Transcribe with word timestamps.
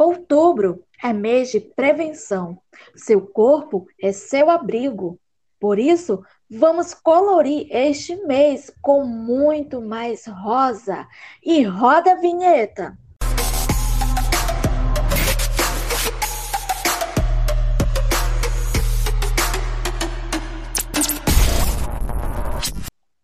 Outubro 0.00 0.84
é 1.02 1.12
mês 1.12 1.50
de 1.50 1.58
prevenção. 1.58 2.62
Seu 2.94 3.20
corpo 3.20 3.88
é 4.00 4.12
seu 4.12 4.48
abrigo. 4.48 5.18
Por 5.58 5.76
isso, 5.76 6.22
vamos 6.48 6.94
colorir 6.94 7.66
este 7.68 8.14
mês 8.24 8.72
com 8.80 9.04
muito 9.04 9.82
mais 9.82 10.24
rosa. 10.24 11.04
E 11.44 11.64
roda 11.64 12.12
a 12.12 12.20
vinheta! 12.20 12.96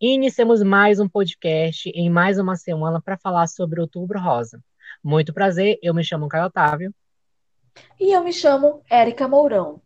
Iniciamos 0.01 0.61
mais 0.61 0.99
um 0.99 1.07
podcast 1.07 1.89
em 1.95 2.09
mais 2.09 2.37
uma 2.37 2.57
semana 2.57 3.01
para 3.01 3.17
falar 3.17 3.47
sobre 3.47 3.79
Outubro 3.79 4.19
Rosa. 4.19 4.61
Muito 5.05 5.31
prazer, 5.31 5.77
eu 5.83 5.93
me 5.93 6.03
chamo 6.03 6.27
Caio 6.27 6.45
Otávio. 6.45 6.91
E 7.99 8.11
eu 8.11 8.23
me 8.23 8.33
chamo 8.33 8.81
Érica 8.89 9.27
Mourão. 9.27 9.79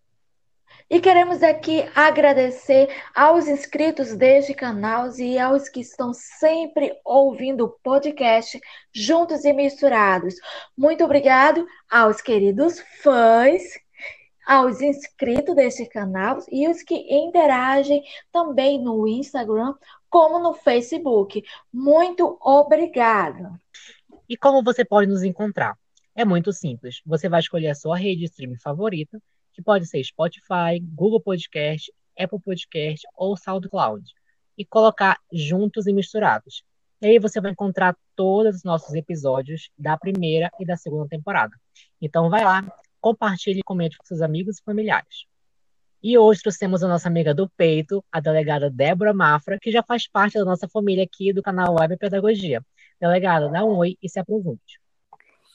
E 0.89 1.01
queremos 1.01 1.43
aqui 1.43 1.83
agradecer 1.93 2.87
aos 3.13 3.45
inscritos 3.45 4.15
deste 4.15 4.53
canal 4.53 5.09
e 5.17 5.37
aos 5.37 5.67
que 5.67 5.81
estão 5.81 6.13
sempre 6.13 6.97
ouvindo 7.03 7.65
o 7.65 7.69
podcast 7.83 8.57
Juntos 8.93 9.43
e 9.43 9.51
Misturados. 9.51 10.35
Muito 10.77 11.03
obrigado 11.03 11.67
aos 11.91 12.21
queridos 12.21 12.79
fãs, 13.03 13.61
aos 14.47 14.79
inscritos 14.79 15.53
deste 15.53 15.85
canal 15.85 16.37
e 16.49 16.65
os 16.69 16.81
que 16.81 16.95
interagem 16.95 18.01
também 18.31 18.81
no 18.81 19.05
Instagram 19.05 19.75
como 20.09 20.39
no 20.39 20.53
Facebook. 20.53 21.43
Muito 21.73 22.37
obrigado. 22.39 23.59
E 24.29 24.37
como 24.37 24.61
você 24.61 24.85
pode 24.85 25.09
nos 25.09 25.23
encontrar? 25.23 25.75
É 26.13 26.23
muito 26.23 26.53
simples. 26.53 27.01
Você 27.03 27.27
vai 27.27 27.39
escolher 27.39 27.69
a 27.69 27.75
sua 27.75 27.97
rede 27.97 28.19
de 28.19 28.25
streaming 28.25 28.59
favorita, 28.59 29.19
que 29.51 29.59
pode 29.59 29.87
ser 29.87 30.03
Spotify, 30.03 30.79
Google 30.79 31.19
Podcast, 31.19 31.91
Apple 32.15 32.39
Podcast 32.39 33.07
ou 33.15 33.35
SoundCloud, 33.35 34.05
e 34.55 34.63
colocar 34.63 35.17
juntos 35.33 35.87
e 35.87 35.93
misturados. 35.93 36.63
E 37.01 37.07
aí 37.07 37.17
você 37.17 37.41
vai 37.41 37.53
encontrar 37.53 37.97
todos 38.15 38.57
os 38.57 38.63
nossos 38.63 38.93
episódios 38.93 39.71
da 39.75 39.97
primeira 39.97 40.51
e 40.59 40.65
da 40.65 40.77
segunda 40.77 41.07
temporada. 41.07 41.55
Então 41.99 42.29
vai 42.29 42.43
lá, 42.43 42.63
compartilhe 43.01 43.61
e 43.61 43.63
comente 43.63 43.97
com 43.97 44.05
seus 44.05 44.21
amigos 44.21 44.59
e 44.59 44.63
familiares. 44.63 45.25
E 46.03 46.17
hoje 46.19 46.41
trouxemos 46.41 46.83
a 46.83 46.87
nossa 46.87 47.07
amiga 47.07 47.33
do 47.33 47.49
peito, 47.49 48.03
a 48.11 48.19
delegada 48.19 48.69
Débora 48.69 49.13
Mafra, 49.13 49.57
que 49.59 49.71
já 49.71 49.81
faz 49.81 50.07
parte 50.07 50.37
da 50.37 50.45
nossa 50.45 50.67
família 50.67 51.03
aqui 51.03 51.33
do 51.33 51.41
canal 51.41 51.73
Web 51.79 51.97
Pedagogia. 51.97 52.61
Delegada, 52.99 53.49
dá 53.49 53.63
um 53.63 53.77
oi 53.77 53.97
e 54.01 54.09
se 54.09 54.19
apresente. 54.19 54.79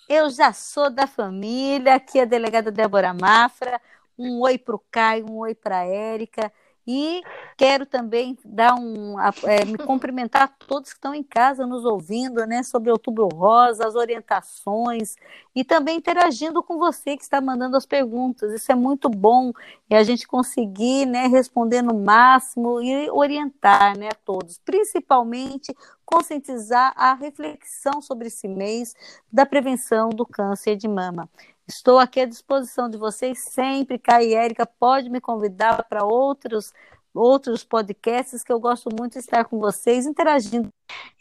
Eu 0.09 0.31
já 0.31 0.53
sou 0.53 0.91
da 0.91 1.07
família, 1.07 1.95
aqui 1.95 2.19
é 2.19 2.23
a 2.23 2.27
delegada 2.27 2.71
Débora 2.71 3.15
Mafra. 3.15 3.81
Um 4.19 4.41
oi 4.43 4.59
para 4.59 4.77
o 4.77 4.83
Caio, 4.91 5.27
um 5.31 5.39
oi 5.39 5.55
para 5.55 5.79
a 5.79 5.85
Érica. 5.85 6.53
E 6.87 7.23
quero 7.57 7.87
também 7.87 8.37
dar 8.45 8.75
um, 8.75 9.19
é, 9.21 9.65
me 9.65 9.79
cumprimentar 9.79 10.55
todos 10.67 10.91
que 10.91 10.99
estão 10.99 11.15
em 11.15 11.23
casa 11.23 11.67
nos 11.67 11.85
ouvindo, 11.85 12.45
né, 12.47 12.63
sobre 12.63 12.91
Outubro 12.91 13.29
Rosa, 13.29 13.87
as 13.87 13.95
orientações 13.95 15.17
e 15.55 15.65
também 15.65 15.97
interagindo 15.97 16.63
com 16.63 16.79
você 16.79 17.17
que 17.17 17.23
está 17.23 17.41
mandando 17.41 17.77
as 17.77 17.87
perguntas. 17.87 18.53
Isso 18.53 18.71
é 18.71 18.75
muito 18.75 19.09
bom 19.09 19.53
e 19.89 19.95
a 19.95 20.03
gente 20.03 20.27
conseguir, 20.27 21.07
né, 21.07 21.27
responder 21.27 21.81
no 21.81 21.95
máximo 21.95 22.83
e 22.83 23.11
orientar, 23.11 23.97
né, 23.97 24.09
a 24.13 24.17
todos, 24.25 24.59
principalmente 24.59 25.75
conscientizar 26.05 26.93
a 26.97 27.15
reflexão 27.15 28.03
sobre 28.03 28.27
esse 28.27 28.47
mês 28.47 28.95
da 29.33 29.47
prevenção 29.47 30.11
do 30.11 30.27
câncer 30.27 30.77
de 30.77 30.87
mama. 30.87 31.29
Estou 31.67 31.99
aqui 31.99 32.21
à 32.21 32.27
disposição 32.27 32.91
de 32.91 32.99
vocês 32.99 33.39
sempre. 33.39 33.99
Caio 33.99 34.29
e 34.29 34.35
Érica 34.35 34.67
pode 34.67 35.09
me 35.09 35.21
convidar 35.21 35.83
para 35.85 36.05
outros 36.05 36.73
outros 37.15 37.63
podcasts 37.63 38.43
que 38.43 38.53
eu 38.53 38.59
gosto 38.59 38.89
muito 38.93 39.13
de 39.13 39.21
estar 39.21 39.45
com 39.45 39.59
vocês 39.59 40.05
interagindo. 40.05 40.69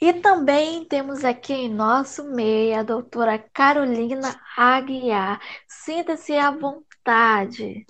E 0.01 0.12
também 0.12 0.84
temos 0.85 1.23
aqui 1.23 1.53
em 1.53 1.69
nosso 1.69 2.23
meio 2.23 2.79
a 2.79 2.84
doutora 2.84 3.38
Carolina 3.38 4.35
Aguiar. 4.57 5.40
Sinta-se 5.67 6.34
à 6.34 6.50
vontade. 6.50 7.85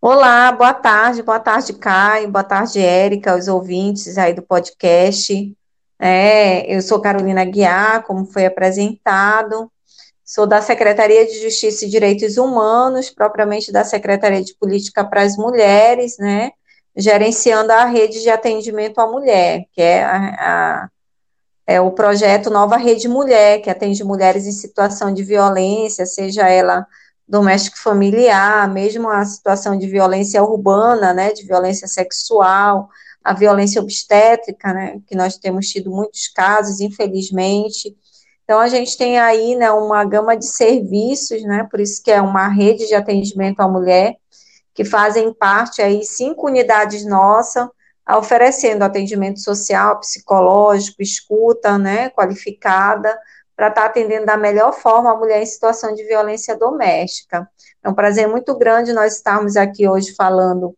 Olá, 0.00 0.52
boa 0.52 0.72
tarde, 0.72 1.22
boa 1.22 1.40
tarde, 1.40 1.72
Caio, 1.72 2.30
boa 2.30 2.44
tarde, 2.44 2.78
Érica, 2.78 3.36
os 3.36 3.48
ouvintes 3.48 4.16
aí 4.16 4.32
do 4.32 4.42
podcast. 4.42 5.52
É, 5.98 6.72
eu 6.72 6.80
sou 6.80 7.00
Carolina 7.00 7.42
Aguiar, 7.42 8.04
como 8.04 8.24
foi 8.24 8.46
apresentado. 8.46 9.70
Sou 10.26 10.44
da 10.44 10.60
Secretaria 10.60 11.24
de 11.24 11.40
Justiça 11.40 11.84
e 11.84 11.88
Direitos 11.88 12.36
Humanos, 12.36 13.10
propriamente 13.10 13.70
da 13.70 13.84
Secretaria 13.84 14.42
de 14.42 14.54
Política 14.54 15.04
para 15.04 15.22
as 15.22 15.36
Mulheres, 15.36 16.18
né? 16.18 16.50
Gerenciando 16.96 17.70
a 17.70 17.84
rede 17.84 18.20
de 18.20 18.28
atendimento 18.28 18.98
à 18.98 19.06
mulher, 19.06 19.66
que 19.72 19.80
é, 19.80 20.02
a, 20.02 20.16
a, 20.16 20.88
é 21.64 21.80
o 21.80 21.92
projeto 21.92 22.50
Nova 22.50 22.76
Rede 22.76 23.06
Mulher, 23.06 23.60
que 23.62 23.70
atende 23.70 24.02
mulheres 24.02 24.48
em 24.48 24.52
situação 24.52 25.14
de 25.14 25.22
violência, 25.22 26.04
seja 26.04 26.48
ela 26.48 26.84
doméstico 27.28 27.78
familiar, 27.78 28.68
mesmo 28.68 29.08
a 29.08 29.24
situação 29.24 29.78
de 29.78 29.86
violência 29.86 30.42
urbana, 30.42 31.14
né, 31.14 31.32
de 31.32 31.44
violência 31.44 31.86
sexual, 31.86 32.88
a 33.22 33.32
violência 33.32 33.80
obstétrica, 33.80 34.72
né, 34.72 35.00
que 35.06 35.14
nós 35.14 35.36
temos 35.36 35.68
tido 35.68 35.88
muitos 35.88 36.26
casos, 36.26 36.80
infelizmente, 36.80 37.96
então, 38.46 38.60
a 38.60 38.68
gente 38.68 38.96
tem 38.96 39.18
aí 39.18 39.56
né, 39.56 39.72
uma 39.72 40.04
gama 40.04 40.36
de 40.36 40.46
serviços, 40.46 41.42
né, 41.42 41.66
por 41.68 41.80
isso 41.80 42.00
que 42.00 42.12
é 42.12 42.22
uma 42.22 42.46
rede 42.46 42.86
de 42.86 42.94
atendimento 42.94 43.58
à 43.58 43.66
mulher, 43.66 44.14
que 44.72 44.84
fazem 44.84 45.34
parte 45.34 45.82
aí 45.82 46.04
cinco 46.04 46.46
unidades 46.46 47.04
nossas, 47.04 47.66
oferecendo 48.08 48.84
atendimento 48.84 49.40
social, 49.40 49.98
psicológico, 49.98 51.02
escuta, 51.02 51.76
né, 51.76 52.08
qualificada, 52.10 53.18
para 53.56 53.66
estar 53.66 53.80
tá 53.80 53.86
atendendo 53.88 54.26
da 54.26 54.36
melhor 54.36 54.72
forma 54.72 55.10
a 55.10 55.16
mulher 55.16 55.42
em 55.42 55.46
situação 55.46 55.92
de 55.92 56.04
violência 56.04 56.56
doméstica. 56.56 57.50
É 57.82 57.88
um 57.88 57.94
prazer 57.94 58.28
muito 58.28 58.56
grande 58.56 58.92
nós 58.92 59.16
estarmos 59.16 59.56
aqui 59.56 59.88
hoje 59.88 60.14
falando 60.14 60.72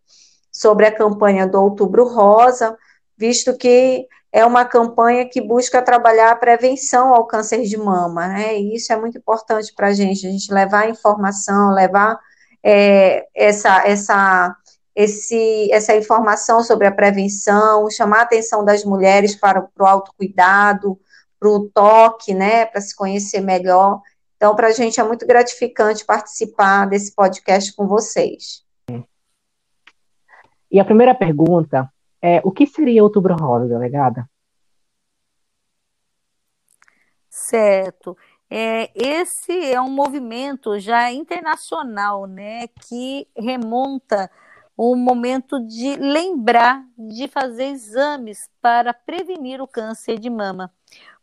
sobre 0.51 0.87
a 0.87 0.97
campanha 0.97 1.47
do 1.47 1.61
Outubro 1.61 2.09
Rosa, 2.09 2.75
visto 3.15 3.55
que 3.59 4.09
é 4.33 4.45
uma 4.45 4.65
campanha 4.65 5.29
que 5.29 5.41
busca 5.41 5.81
trabalhar 5.81 6.31
a 6.31 6.37
prevenção 6.37 7.15
ao 7.15 7.27
câncer 7.27 7.63
de 7.63 7.77
mama, 7.77 8.29
né? 8.29 8.59
E 8.59 8.75
isso 8.75 8.93
é 8.93 8.97
muito 8.97 9.17
importante 9.19 9.73
para 9.75 9.89
a 9.89 9.93
gente, 9.93 10.27
a 10.27 10.31
gente 10.31 10.53
levar 10.53 10.89
informação, 10.89 11.73
levar 11.73 12.19
é, 12.63 13.27
essa, 13.35 13.87
essa, 13.87 14.55
esse, 14.95 15.73
essa 15.73 15.97
informação 15.97 16.63
sobre 16.63 16.87
a 16.87 16.93
prevenção, 16.93 17.91
chamar 17.91 18.21
a 18.21 18.23
atenção 18.23 18.65
das 18.65 18.85
mulheres 18.85 19.35
para, 19.35 19.63
para 19.63 19.85
o 19.85 19.87
autocuidado, 19.87 20.99
para 21.41 21.49
o 21.49 21.69
toque, 21.71 22.35
né? 22.35 22.67
Para 22.67 22.81
se 22.81 22.95
conhecer 22.95 23.41
melhor. 23.41 24.03
Então, 24.37 24.55
para 24.55 24.69
a 24.69 24.73
gente 24.73 25.01
é 25.01 25.03
muito 25.03 25.27
gratificante 25.27 26.05
participar 26.05 26.87
desse 26.87 27.15
podcast 27.15 27.75
com 27.75 27.87
vocês. 27.87 28.63
E 30.71 30.79
a 30.79 30.85
primeira 30.85 31.15
pergunta 31.15 31.91
é, 32.21 32.41
o 32.45 32.51
que 32.51 32.67
seria 32.67 33.03
Outubro 33.03 33.35
Rosa, 33.37 33.69
delegada? 33.69 34.29
Certo. 37.29 38.17
É, 38.51 38.91
esse 38.95 39.73
é 39.73 39.81
um 39.81 39.91
movimento 39.91 40.79
já 40.79 41.13
internacional, 41.13 42.27
né, 42.27 42.67
que 42.69 43.29
remonta 43.37 44.31
o 44.77 44.97
momento 44.97 45.61
de 45.67 45.97
lembrar 45.97 46.85
de 46.97 47.29
fazer 47.29 47.65
exames 47.65 48.49
para 48.61 48.95
prevenir 48.95 49.61
o 49.61 49.67
câncer 49.67 50.19
de 50.19 50.31
mama, 50.31 50.73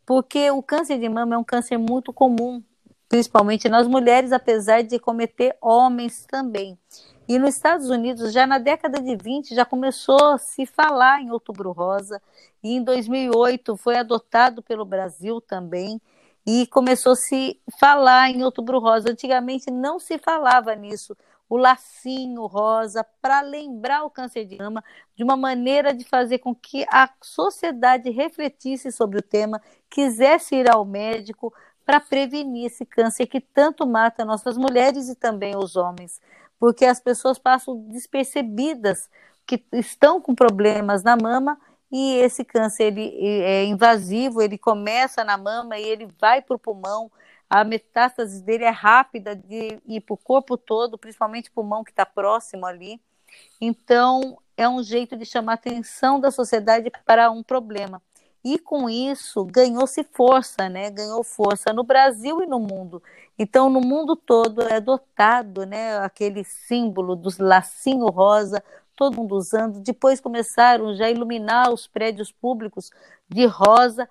porque 0.05 0.51
o 0.51 0.61
câncer 0.61 0.99
de 0.99 1.09
mama 1.09 1.35
é 1.35 1.37
um 1.37 1.43
câncer 1.43 1.77
muito 1.77 2.13
comum, 2.13 2.61
principalmente 3.09 3.69
nas 3.69 3.87
mulheres, 3.87 4.31
apesar 4.31 4.83
de 4.83 4.99
cometer 4.99 5.57
homens 5.61 6.25
também. 6.25 6.77
E 7.27 7.39
nos 7.39 7.55
Estados 7.55 7.89
Unidos, 7.89 8.31
já 8.31 8.45
na 8.45 8.59
década 8.59 9.01
de 9.01 9.15
20, 9.15 9.55
já 9.55 9.65
começou 9.65 10.33
a 10.33 10.37
se 10.37 10.63
falar 10.65 11.21
em 11.21 11.31
Outubro 11.31 11.71
Rosa, 11.71 12.21
e 12.63 12.75
em 12.75 12.83
2008 12.83 13.75
foi 13.77 13.97
adotado 13.97 14.61
pelo 14.61 14.85
Brasil 14.85 15.41
também, 15.41 15.99
e 16.45 16.67
começou 16.67 17.13
a 17.13 17.15
se 17.15 17.59
falar 17.79 18.29
em 18.29 18.43
Outubro 18.43 18.77
Rosa. 18.77 19.09
Antigamente 19.09 19.71
não 19.71 19.97
se 19.97 20.19
falava 20.19 20.75
nisso, 20.75 21.17
o 21.49 21.57
lacinho 21.57 22.45
rosa, 22.45 23.03
para 23.21 23.41
lembrar 23.41 24.03
o 24.03 24.09
câncer 24.09 24.45
de 24.45 24.57
mama, 24.57 24.83
de 25.15 25.23
uma 25.23 25.35
maneira 25.35 25.93
de 25.93 26.03
fazer 26.03 26.39
com 26.39 26.53
que 26.53 26.85
a 26.91 27.09
sociedade 27.23 28.09
refletisse 28.11 28.91
sobre 28.91 29.19
o 29.19 29.23
tema, 29.23 29.59
quisesse 29.89 30.55
ir 30.55 30.69
ao 30.69 30.85
médico 30.85 31.51
para 31.83 31.99
prevenir 31.99 32.65
esse 32.65 32.85
câncer 32.85 33.27
que 33.27 33.39
tanto 33.39 33.85
mata 33.85 34.25
nossas 34.25 34.57
mulheres 34.57 35.07
e 35.07 35.15
também 35.15 35.55
os 35.55 35.75
homens 35.75 36.19
porque 36.59 36.85
as 36.85 36.99
pessoas 36.99 37.37
passam 37.37 37.87
despercebidas 37.89 39.09
que 39.45 39.63
estão 39.73 40.19
com 40.19 40.33
problemas 40.33 41.03
na 41.03 41.15
mama 41.15 41.59
e 41.91 42.15
esse 42.15 42.43
câncer 42.43 42.85
ele 42.85 43.13
é 43.21 43.65
invasivo, 43.65 44.41
ele 44.41 44.57
começa 44.57 45.23
na 45.23 45.37
mama 45.37 45.77
e 45.77 45.83
ele 45.83 46.07
vai 46.19 46.41
para 46.41 46.55
o 46.55 46.59
pulmão. 46.59 47.11
A 47.49 47.63
metástase 47.63 48.41
dele 48.41 48.63
é 48.63 48.69
rápida 48.69 49.35
de 49.35 49.79
ir 49.85 50.01
para 50.01 50.13
o 50.13 50.17
corpo 50.17 50.57
todo, 50.57 50.97
principalmente 50.97 51.51
pulmão 51.51 51.83
que 51.83 51.91
está 51.91 52.05
próximo 52.05 52.65
ali. 52.65 52.99
Então, 53.61 54.39
é 54.57 54.67
um 54.67 54.81
jeito 54.81 55.15
de 55.15 55.25
chamar 55.25 55.53
a 55.53 55.55
atenção 55.55 56.19
da 56.19 56.31
sociedade 56.31 56.91
para 57.05 57.29
um 57.29 57.43
problema. 57.43 58.01
E 58.43 58.59
com 58.59 58.89
isso 58.89 59.43
ganhou-se 59.43 60.03
força, 60.03 60.69
né? 60.69 60.89
Ganhou 60.91 61.23
força 61.23 61.73
no 61.73 61.83
Brasil 61.83 62.43
e 62.43 62.45
no 62.45 62.59
mundo. 62.59 63.01
Então, 63.37 63.69
no 63.69 63.81
mundo 63.81 64.15
todo 64.15 64.61
é 64.61 64.75
adotado, 64.75 65.65
né? 65.65 65.97
Aquele 65.99 66.43
símbolo 66.43 67.15
dos 67.15 67.37
lacinho 67.37 68.07
rosa, 68.07 68.63
todo 68.95 69.17
mundo 69.17 69.35
usando. 69.35 69.79
Depois 69.81 70.21
começaram 70.21 70.95
já 70.95 71.05
a 71.05 71.11
iluminar 71.11 71.71
os 71.73 71.87
prédios 71.87 72.31
públicos 72.31 72.91
de 73.27 73.45
rosa 73.45 74.09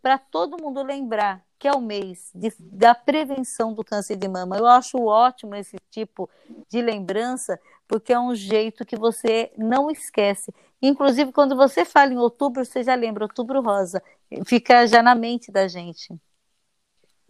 para 0.00 0.18
todo 0.18 0.62
mundo 0.62 0.82
lembrar 0.82 1.42
que 1.62 1.68
é 1.68 1.72
o 1.72 1.80
mês 1.80 2.32
de, 2.34 2.52
da 2.58 2.92
prevenção 2.92 3.72
do 3.72 3.84
câncer 3.84 4.16
de 4.16 4.26
mama. 4.26 4.56
Eu 4.58 4.66
acho 4.66 5.00
ótimo 5.00 5.54
esse 5.54 5.76
tipo 5.92 6.28
de 6.68 6.82
lembrança, 6.82 7.56
porque 7.86 8.12
é 8.12 8.18
um 8.18 8.34
jeito 8.34 8.84
que 8.84 8.96
você 8.96 9.52
não 9.56 9.88
esquece. 9.88 10.52
Inclusive, 10.82 11.30
quando 11.30 11.54
você 11.54 11.84
fala 11.84 12.12
em 12.12 12.18
outubro, 12.18 12.64
você 12.64 12.82
já 12.82 12.96
lembra 12.96 13.22
outubro 13.22 13.62
rosa. 13.62 14.02
Fica 14.44 14.88
já 14.88 15.04
na 15.04 15.14
mente 15.14 15.52
da 15.52 15.68
gente. 15.68 16.12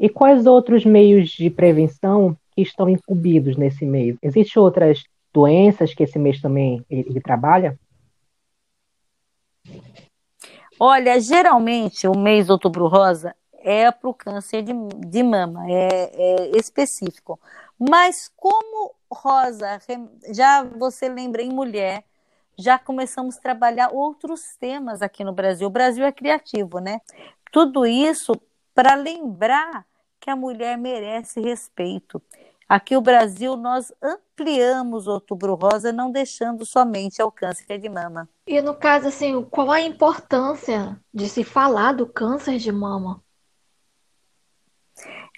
E 0.02 0.08
quais 0.08 0.46
outros 0.46 0.84
meios 0.84 1.31
de 1.31 1.49
prevenção 1.49 2.37
que 2.56 2.60
estão 2.60 2.88
incumbidos 2.88 3.56
nesse 3.56 3.87
meio? 3.87 4.19
Existem 4.20 4.60
outras 4.60 5.04
doenças 5.32 5.94
que 5.94 6.02
esse 6.02 6.19
mês 6.19 6.40
também 6.40 6.84
ele, 6.90 7.20
trabalha? 7.20 7.78
Olha, 10.81 11.20
geralmente 11.20 12.08
o 12.08 12.19
mês 12.19 12.50
outubro 12.50 12.88
rosa 12.88 13.32
é 13.60 13.93
para 13.93 14.10
o 14.10 14.12
câncer 14.12 14.62
de, 14.62 14.72
de 15.06 15.22
mama, 15.22 15.70
é, 15.70 16.10
é 16.12 16.58
específico. 16.58 17.38
Mas 17.78 18.28
como 18.37 18.96
rosa, 19.08 19.78
já 20.34 20.64
você 20.64 21.08
lembra 21.08 21.43
em 21.43 21.50
mulher, 21.50 22.02
já 22.58 22.76
começamos 22.76 23.38
a 23.38 23.40
trabalhar 23.40 23.90
outros 23.93 24.56
temas 24.58 25.00
aqui 25.00 25.22
no 25.22 25.32
Brasil. 25.32 25.69
O 25.69 25.70
Brasil 25.70 26.04
é 26.04 26.10
criativo, 26.10 26.81
né? 26.81 27.00
Tudo 27.52 27.87
isso 27.87 28.32
para 28.75 28.96
lembrar 28.96 29.87
que 30.23 30.31
a 30.31 30.37
mulher 30.37 30.79
merece 30.79 31.41
respeito. 31.41 32.23
Aqui 32.69 32.95
no 32.95 33.03
Brasil 33.03 33.57
nós 33.57 33.93
ampliamos 34.01 35.09
o 35.09 35.11
Outubro 35.11 35.57
Rosa, 35.57 35.93
não 35.93 36.13
deixando 36.13 36.65
somente 36.65 37.21
ao 37.21 37.31
câncer 37.31 37.77
de 37.77 37.89
mama. 37.89 38.29
E 38.47 38.63
no 38.63 38.73
caso 38.73 39.09
assim, 39.09 39.45
qual 39.51 39.73
a 39.73 39.81
importância 39.81 40.99
de 41.13 41.29
se 41.29 41.43
falar 41.43 41.93
do 41.93 42.07
câncer 42.07 42.59
de 42.59 42.71
mama? 42.71 43.21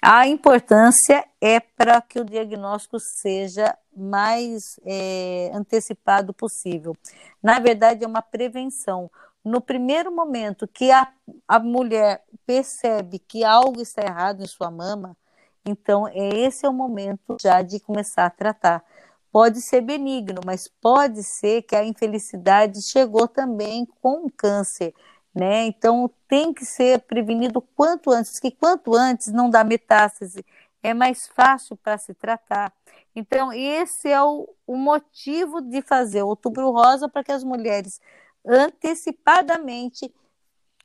A 0.01 0.27
importância 0.27 1.25
é 1.41 1.59
para 1.59 1.99
que 1.99 2.19
o 2.19 2.25
diagnóstico 2.25 2.99
seja 2.99 3.75
mais 3.97 4.79
é, 4.85 5.49
antecipado 5.51 6.31
possível. 6.31 6.95
Na 7.41 7.57
verdade, 7.57 8.03
é 8.03 8.07
uma 8.07 8.21
prevenção. 8.21 9.09
No 9.45 9.61
primeiro 9.61 10.11
momento 10.11 10.67
que 10.67 10.91
a, 10.91 11.07
a 11.47 11.59
mulher 11.59 12.23
percebe 12.45 13.19
que 13.19 13.43
algo 13.43 13.81
está 13.81 14.01
errado 14.01 14.41
em 14.41 14.47
sua 14.47 14.71
mama, 14.71 15.15
então 15.63 16.07
esse 16.13 16.65
é 16.65 16.69
o 16.69 16.73
momento 16.73 17.37
já 17.39 17.61
de 17.61 17.79
começar 17.79 18.25
a 18.25 18.29
tratar. 18.29 18.83
Pode 19.31 19.61
ser 19.61 19.81
benigno, 19.81 20.41
mas 20.45 20.67
pode 20.67 21.23
ser 21.23 21.61
que 21.61 21.75
a 21.75 21.85
infelicidade 21.85 22.81
chegou 22.81 23.27
também 23.27 23.85
com 24.01 24.25
o 24.25 24.31
câncer 24.31 24.93
né? 25.35 25.65
Então 25.65 26.09
tem 26.29 26.53
que 26.53 26.63
ser 26.63 27.01
prevenido 27.01 27.61
quanto 27.61 28.09
antes, 28.09 28.39
que 28.39 28.49
quanto 28.49 28.95
antes 28.95 29.33
não 29.33 29.49
dá 29.49 29.63
metástase, 29.63 30.45
é 30.81 30.93
mais 30.93 31.27
fácil 31.27 31.75
para 31.75 31.97
se 31.97 32.13
tratar. 32.13 32.71
Então, 33.15 33.51
esse 33.51 34.09
é 34.09 34.21
o, 34.21 34.47
o 34.65 34.77
motivo 34.77 35.61
de 35.61 35.81
fazer 35.81 36.23
o 36.23 36.27
outubro 36.27 36.71
rosa 36.71 37.09
para 37.09 37.23
que 37.23 37.31
as 37.31 37.43
mulheres 37.43 37.99
antecipadamente 38.47 40.13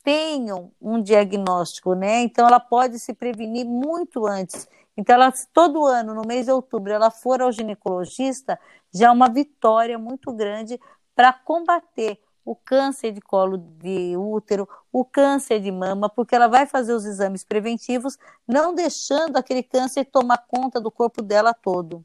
tenham 0.03 0.73
um 0.81 1.01
diagnóstico, 1.03 1.95
né? 1.95 2.23
Então 2.23 2.47
ela 2.47 2.61
pode 2.61 2.99
se 2.99 3.13
prevenir 3.13 3.67
muito 3.67 4.27
antes. 4.27 4.69
Então, 4.97 5.15
ela, 5.15 5.33
todo 5.53 5.87
ano, 5.87 6.15
no 6.15 6.27
mês 6.27 6.47
de 6.47 6.53
outubro, 6.53 6.93
ela 6.93 7.11
for 7.11 7.41
ao 7.41 7.51
ginecologista, 7.53 8.59
já 8.93 9.07
é 9.07 9.11
uma 9.11 9.31
vitória 9.31 9.99
muito 9.99 10.33
grande 10.33 10.79
para 11.15 11.33
combater 11.33 12.21
o 12.45 12.55
câncer 12.55 13.13
de 13.13 13.21
colo 13.21 13.57
de 13.57 14.17
útero, 14.17 14.69
o 14.93 15.05
câncer 15.05 15.61
de 15.61 15.71
mama, 15.71 16.09
porque 16.09 16.35
ela 16.35 16.49
vai 16.49 16.67
fazer 16.67 16.93
os 16.93 17.05
exames 17.05 17.45
preventivos, 17.45 18.19
não 18.47 18.75
deixando 18.75 19.37
aquele 19.37 19.63
câncer 19.63 20.05
tomar 20.05 20.39
conta 20.49 20.81
do 20.81 20.91
corpo 20.91 21.23
dela 21.23 21.55
todo. 21.55 22.05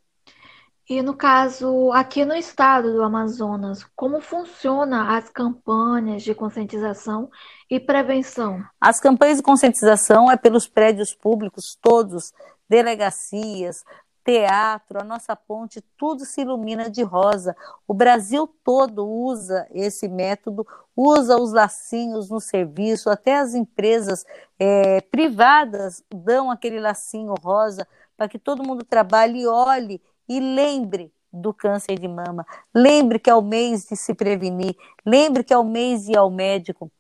E 0.88 1.02
no 1.02 1.16
caso, 1.16 1.92
aqui 1.94 2.24
no 2.24 2.36
estado 2.36 2.94
do 2.94 3.02
Amazonas, 3.02 3.84
como 3.96 4.22
funciona 4.22 5.18
as 5.18 5.28
campanhas 5.30 6.22
de 6.22 6.36
conscientização 6.36 7.28
e 7.68 7.80
prevenção? 7.80 8.64
As 8.80 9.00
campanhas 9.00 9.38
de 9.38 9.44
conscientização 9.44 10.32
é 10.32 10.38
pelos 10.38 10.68
prédios 10.68 11.12
públicos 11.12 11.76
todos, 11.82 12.32
delegacias, 12.70 13.84
teatro, 14.24 15.02
a 15.02 15.04
nossa 15.04 15.36
ponte, 15.36 15.82
tudo 15.98 16.24
se 16.24 16.42
ilumina 16.42 16.88
de 16.88 17.02
rosa. 17.02 17.56
O 17.88 17.94
Brasil 17.94 18.48
todo 18.64 19.08
usa 19.08 19.68
esse 19.72 20.08
método, 20.08 20.68
usa 20.96 21.36
os 21.36 21.52
lacinhos 21.52 22.30
no 22.30 22.40
serviço, 22.40 23.10
até 23.10 23.40
as 23.40 23.56
empresas 23.56 24.24
é, 24.60 25.02
privadas 25.02 26.04
dão 26.14 26.52
aquele 26.52 26.80
lacinho 26.80 27.34
rosa 27.42 27.88
para 28.16 28.30
que 28.30 28.38
todo 28.38 28.64
mundo 28.64 28.84
trabalhe 28.86 29.42
e 29.42 29.48
olhe 29.48 30.00
e 30.28 30.40
lembre 30.40 31.14
do 31.32 31.54
câncer 31.54 32.00
de 32.00 32.08
mama. 32.08 32.46
Lembre 32.74 33.20
que 33.20 33.30
é 33.30 33.36
o 33.36 33.42
mês 33.42 33.86
de 33.86 33.96
se 33.96 34.14
prevenir, 34.14 34.76
lembre 35.06 35.44
que 35.44 35.54
é 35.54 35.58
o 35.58 35.64
mês 35.64 36.06
de 36.06 36.14
ir 36.14 36.18
ao 36.18 36.30
médico. 36.30 36.92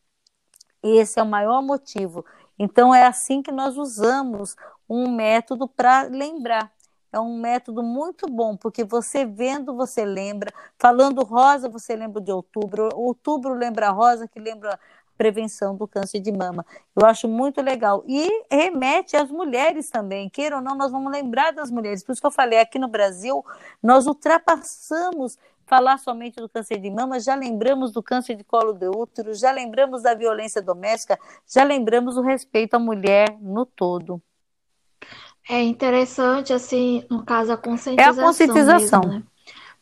Esse 0.83 1.19
é 1.19 1.23
o 1.23 1.27
maior 1.27 1.61
motivo. 1.61 2.25
Então 2.57 2.93
é 2.93 3.05
assim 3.05 3.41
que 3.41 3.51
nós 3.51 3.77
usamos 3.77 4.55
um 4.87 5.09
método 5.09 5.67
para 5.67 6.03
lembrar 6.03 6.71
é 7.15 7.19
um 7.19 7.39
método 7.39 7.81
muito 7.81 8.27
bom, 8.27 8.57
porque 8.57 8.83
você 8.83 9.25
vendo, 9.25 9.73
você 9.73 10.03
lembra. 10.03 10.53
Falando 10.77 11.23
rosa, 11.23 11.69
você 11.69 11.95
lembra 11.95 12.21
de 12.21 12.29
outubro. 12.29 12.89
Outubro 12.93 13.53
lembra 13.53 13.89
rosa, 13.89 14.27
que 14.27 14.37
lembra 14.37 14.77
prevenção 15.17 15.75
do 15.75 15.87
câncer 15.87 16.19
de 16.19 16.31
mama. 16.31 16.65
Eu 16.95 17.05
acho 17.05 17.27
muito 17.27 17.61
legal. 17.61 18.03
E 18.07 18.29
remete 18.49 19.15
às 19.15 19.29
mulheres 19.31 19.89
também. 19.89 20.29
Queira 20.29 20.57
ou 20.57 20.61
não, 20.61 20.75
nós 20.75 20.91
vamos 20.91 21.11
lembrar 21.11 21.51
das 21.51 21.71
mulheres. 21.71 22.03
Por 22.03 22.11
isso 22.11 22.21
que 22.21 22.27
eu 22.27 22.31
falei, 22.31 22.59
aqui 22.59 22.77
no 22.77 22.87
Brasil, 22.87 23.43
nós 23.81 24.07
ultrapassamos 24.07 25.37
falar 25.65 25.97
somente 25.97 26.35
do 26.35 26.47
câncer 26.47 26.77
de 26.77 26.89
mama, 26.91 27.19
já 27.19 27.33
lembramos 27.33 27.91
do 27.91 28.03
câncer 28.03 28.35
de 28.35 28.43
colo 28.43 28.73
de 28.73 28.87
útero, 28.87 29.33
já 29.33 29.51
lembramos 29.51 30.03
da 30.03 30.13
violência 30.13 30.61
doméstica, 30.61 31.19
já 31.47 31.63
lembramos 31.63 32.17
o 32.17 32.21
respeito 32.21 32.75
à 32.75 32.79
mulher 32.79 33.35
no 33.41 33.65
todo. 33.65 34.21
É 35.49 35.61
interessante, 35.61 36.53
assim, 36.53 37.05
no 37.09 37.23
caso, 37.23 37.51
a 37.51 37.57
conscientização. 37.57 38.19
É 38.19 38.23
a 38.23 38.27
conscientização. 38.27 39.01
Mesmo, 39.01 39.19
né? 39.19 39.23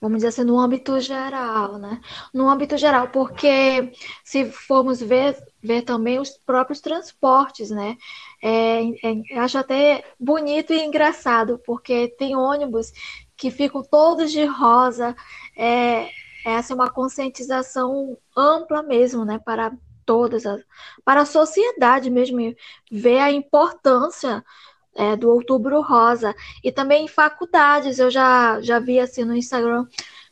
Vamos 0.03 0.17
dizer 0.17 0.27
assim, 0.27 0.43
no 0.43 0.59
âmbito 0.59 0.99
geral, 0.99 1.77
né? 1.77 2.01
No 2.33 2.49
âmbito 2.49 2.75
geral, 2.77 3.07
porque 3.07 3.93
se 4.21 4.43
formos 4.51 4.99
ver, 5.01 5.37
ver 5.63 5.83
também 5.83 6.19
os 6.19 6.31
próprios 6.31 6.81
transportes, 6.81 7.69
né? 7.69 7.95
É, 8.43 8.81
é, 9.01 9.39
acho 9.39 9.57
até 9.57 10.03
bonito 10.19 10.73
e 10.73 10.83
engraçado, 10.83 11.57
porque 11.65 12.09
tem 12.17 12.35
ônibus 12.35 12.91
que 13.37 13.49
ficam 13.49 13.81
todos 13.81 14.29
de 14.29 14.43
rosa. 14.43 15.15
É, 15.57 16.09
é 16.45 16.57
assim, 16.57 16.73
uma 16.73 16.89
conscientização 16.91 18.17
ampla 18.35 18.83
mesmo, 18.83 19.23
né? 19.23 19.39
Para 19.39 19.71
todas, 20.05 20.45
as, 20.45 20.61
para 21.05 21.21
a 21.21 21.25
sociedade 21.25 22.09
mesmo, 22.09 22.39
ver 22.91 23.19
a 23.19 23.31
importância 23.31 24.43
é, 24.95 25.15
do 25.15 25.29
Outubro 25.29 25.81
Rosa. 25.81 26.35
E 26.63 26.71
também 26.71 27.05
em 27.05 27.07
faculdades, 27.07 27.99
eu 27.99 28.09
já, 28.11 28.61
já 28.61 28.79
vi 28.79 28.99
assim 28.99 29.23
no 29.23 29.35
Instagram 29.35 29.87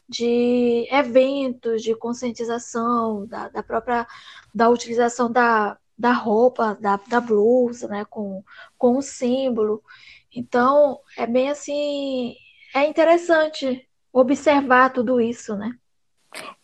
de 0.08 0.88
eventos 0.92 1.82
de 1.82 1.96
conscientização 1.96 3.26
da, 3.26 3.48
da 3.50 3.64
própria 3.64 4.06
da 4.54 4.70
utilização 4.70 5.32
da, 5.32 5.78
da 5.98 6.12
roupa, 6.12 6.78
da, 6.82 7.00
da 7.08 7.22
blusa, 7.22 7.88
né, 7.88 8.06
com, 8.06 8.44
com 8.78 8.98
o 8.98 9.02
símbolo. 9.02 9.82
Então, 10.36 11.00
é 11.18 11.26
bem 11.28 11.50
assim, 11.50 12.36
é 12.76 12.86
interessante 12.86 13.88
observar 14.12 14.92
tudo 14.92 15.22
isso, 15.22 15.56
né? 15.56 15.78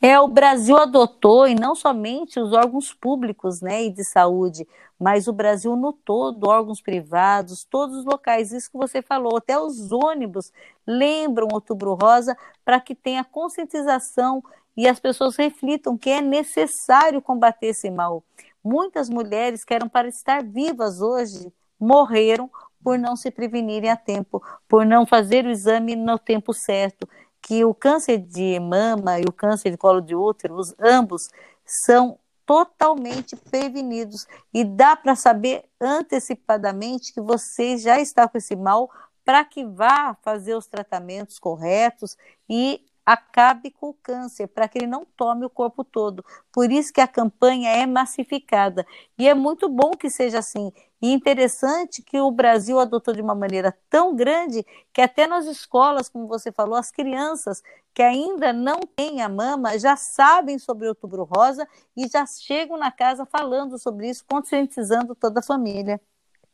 É, 0.01 0.19
o 0.19 0.27
Brasil 0.27 0.77
adotou, 0.77 1.47
e 1.47 1.55
não 1.55 1.75
somente 1.75 2.39
os 2.39 2.53
órgãos 2.53 2.93
públicos 2.93 3.61
né, 3.61 3.83
e 3.83 3.89
de 3.91 4.03
saúde, 4.03 4.67
mas 4.99 5.27
o 5.27 5.33
Brasil 5.33 5.75
no 5.75 5.93
todo, 5.93 6.49
órgãos 6.49 6.81
privados, 6.81 7.63
todos 7.63 7.97
os 7.97 8.05
locais, 8.05 8.51
isso 8.51 8.71
que 8.71 8.77
você 8.77 9.01
falou, 9.01 9.37
até 9.37 9.59
os 9.59 9.91
ônibus 9.91 10.51
lembram 10.85 11.49
Outubro 11.51 11.93
Rosa 11.93 12.35
para 12.63 12.79
que 12.79 12.95
tenha 12.95 13.23
conscientização 13.23 14.43
e 14.75 14.87
as 14.87 14.99
pessoas 14.99 15.35
reflitam 15.35 15.97
que 15.97 16.09
é 16.09 16.21
necessário 16.21 17.21
combater 17.21 17.67
esse 17.67 17.89
mal. 17.89 18.23
Muitas 18.63 19.09
mulheres 19.09 19.63
que 19.63 19.73
eram 19.73 19.89
para 19.89 20.07
estar 20.07 20.43
vivas 20.43 21.01
hoje 21.01 21.51
morreram 21.79 22.49
por 22.83 22.97
não 22.97 23.15
se 23.15 23.29
prevenirem 23.31 23.89
a 23.89 23.97
tempo, 23.97 24.41
por 24.67 24.85
não 24.85 25.05
fazer 25.05 25.45
o 25.45 25.49
exame 25.49 25.95
no 25.95 26.17
tempo 26.17 26.53
certo. 26.53 27.07
Que 27.47 27.63
o 27.63 27.73
câncer 27.73 28.17
de 28.17 28.59
mama 28.59 29.19
e 29.19 29.23
o 29.23 29.31
câncer 29.31 29.71
de 29.71 29.77
colo 29.77 30.01
de 30.01 30.13
útero, 30.13 30.55
os, 30.55 30.75
ambos, 30.79 31.29
são 31.65 32.19
totalmente 32.45 33.35
prevenidos 33.35 34.27
e 34.53 34.63
dá 34.63 34.95
para 34.95 35.15
saber 35.15 35.65
antecipadamente 35.79 37.13
que 37.13 37.21
você 37.21 37.77
já 37.77 37.99
está 37.99 38.27
com 38.27 38.37
esse 38.37 38.55
mal 38.55 38.89
para 39.25 39.43
que 39.43 39.65
vá 39.65 40.15
fazer 40.21 40.55
os 40.55 40.67
tratamentos 40.67 41.37
corretos 41.37 42.17
e 42.49 42.81
acabe 43.07 43.71
com 43.71 43.89
o 43.89 43.93
câncer, 43.93 44.47
para 44.47 44.67
que 44.67 44.77
ele 44.77 44.87
não 44.87 45.05
tome 45.05 45.45
o 45.45 45.49
corpo 45.49 45.81
todo. 45.81 46.25
Por 46.51 46.69
isso 46.69 46.91
que 46.91 46.99
a 46.99 47.07
campanha 47.07 47.69
é 47.69 47.85
massificada. 47.85 48.85
E 49.17 49.29
é 49.29 49.33
muito 49.33 49.69
bom 49.69 49.91
que 49.91 50.09
seja 50.09 50.39
assim. 50.39 50.73
E 51.01 51.11
interessante 51.11 52.01
que 52.01 52.19
o 52.19 52.31
Brasil 52.31 52.79
adotou 52.79 53.13
de 53.13 53.21
uma 53.21 53.35
maneira 53.35 53.75
tão 53.89 54.15
grande 54.15 54.65
que 54.91 55.01
até 55.01 55.27
nas 55.27 55.45
escolas, 55.45 56.09
como 56.09 56.27
você 56.27 56.51
falou, 56.51 56.75
as 56.75 56.89
crianças 56.89 57.61
que 57.93 58.01
ainda 58.01 58.51
não 58.51 58.79
têm 58.79 59.21
a 59.21 59.29
mama 59.29 59.77
já 59.77 59.95
sabem 59.95 60.57
sobre 60.57 60.85
o 60.85 60.89
outubro 60.89 61.23
rosa 61.23 61.67
e 61.95 62.07
já 62.07 62.25
chegam 62.25 62.77
na 62.77 62.91
casa 62.91 63.25
falando 63.25 63.77
sobre 63.77 64.09
isso, 64.09 64.23
conscientizando 64.27 65.13
toda 65.13 65.39
a 65.39 65.43
família. 65.43 66.01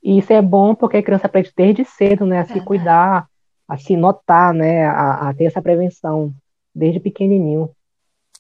E 0.04 0.20
isso 0.20 0.34
é 0.34 0.42
bom 0.42 0.76
porque 0.76 0.98
a 0.98 1.04
criança 1.04 1.28
aprende 1.28 1.54
desde 1.56 1.86
cedo, 1.86 2.26
né, 2.26 2.42
a 2.42 2.46
se 2.46 2.60
cuidar, 2.60 3.30
a 3.68 3.78
se 3.78 3.96
notar, 3.96 4.54
né, 4.54 4.86
a, 4.86 5.30
a 5.30 5.34
ter 5.34 5.46
essa 5.46 5.62
prevenção 5.62 6.34
desde 6.76 7.00
pequenininho. 7.00 7.70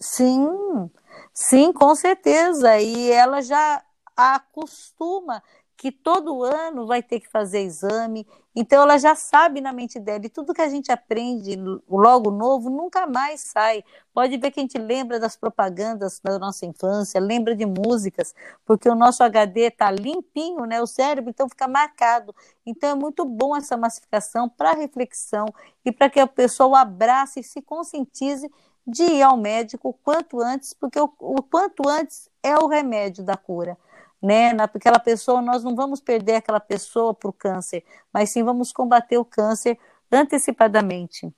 Sim, 0.02 0.90
sim, 1.34 1.72
com 1.72 1.96
certeza. 1.96 2.78
E 2.80 3.10
ela 3.10 3.42
já 3.42 3.82
acostuma 4.16 5.42
que 5.84 5.92
todo 5.92 6.46
ano 6.46 6.88
vai 6.88 7.04
ter 7.04 7.20
que 7.20 7.28
fazer 7.28 7.60
exame, 7.60 8.26
então 8.56 8.84
ela 8.84 8.98
já 8.98 9.16
sabe 9.16 9.60
na 9.60 9.74
mente 9.74 10.00
dela, 10.00 10.26
e 10.26 10.30
tudo 10.30 10.54
que 10.54 10.62
a 10.62 10.70
gente 10.70 10.90
aprende 10.90 11.58
logo 11.90 12.32
novo 12.32 12.70
nunca 12.70 13.06
mais 13.06 13.42
sai. 13.42 13.84
Pode 14.14 14.38
ver 14.38 14.52
que 14.52 14.62
a 14.62 14.64
gente 14.64 14.78
lembra 14.78 15.20
das 15.20 15.36
propagandas 15.36 16.22
da 16.24 16.40
nossa 16.40 16.66
infância, 16.66 17.20
lembra 17.20 17.54
de 17.54 17.66
músicas, 17.66 18.34
porque 18.66 18.88
o 18.88 18.96
nosso 18.96 19.26
HD 19.26 19.64
está 19.64 19.92
limpinho, 19.92 20.66
né? 20.66 20.82
O 20.82 20.88
cérebro 20.88 21.32
então 21.32 21.50
fica 21.50 21.68
marcado. 21.68 22.34
Então 22.66 22.92
é 22.92 22.96
muito 22.96 23.26
bom 23.26 23.54
essa 23.54 23.76
massificação 23.76 24.48
para 24.48 24.72
reflexão 24.72 25.48
e 25.84 25.92
para 25.92 26.10
que 26.10 26.22
a 26.22 26.28
pessoa 26.28 26.80
abrace 26.80 27.42
e 27.42 27.44
se 27.44 27.62
conscientize 27.62 28.50
de 28.88 29.04
ir 29.04 29.22
ao 29.22 29.36
médico 29.36 29.90
o 29.90 29.94
quanto 29.94 30.40
antes, 30.40 30.74
porque 30.74 30.98
o, 30.98 31.12
o 31.20 31.44
quanto 31.44 31.90
antes 31.90 32.30
é 32.42 32.58
o 32.58 32.68
remédio 32.68 33.22
da 33.22 33.36
cura 33.36 33.78
né? 34.24 34.54
Naquela 34.54 35.00
pessoa, 35.00 35.42
nós 35.42 35.66
não 35.66 35.76
vamos 35.76 36.00
perder 36.00 36.36
aquela 36.36 36.62
pessoa 36.62 37.14
para 37.14 37.30
o 37.30 37.34
câncer, 37.34 37.84
mas 38.14 38.32
sim 38.32 38.42
vamos 38.42 38.72
combater 38.72 39.18
o 39.18 39.26
câncer 39.26 39.78
antecipadamente. 40.10 41.30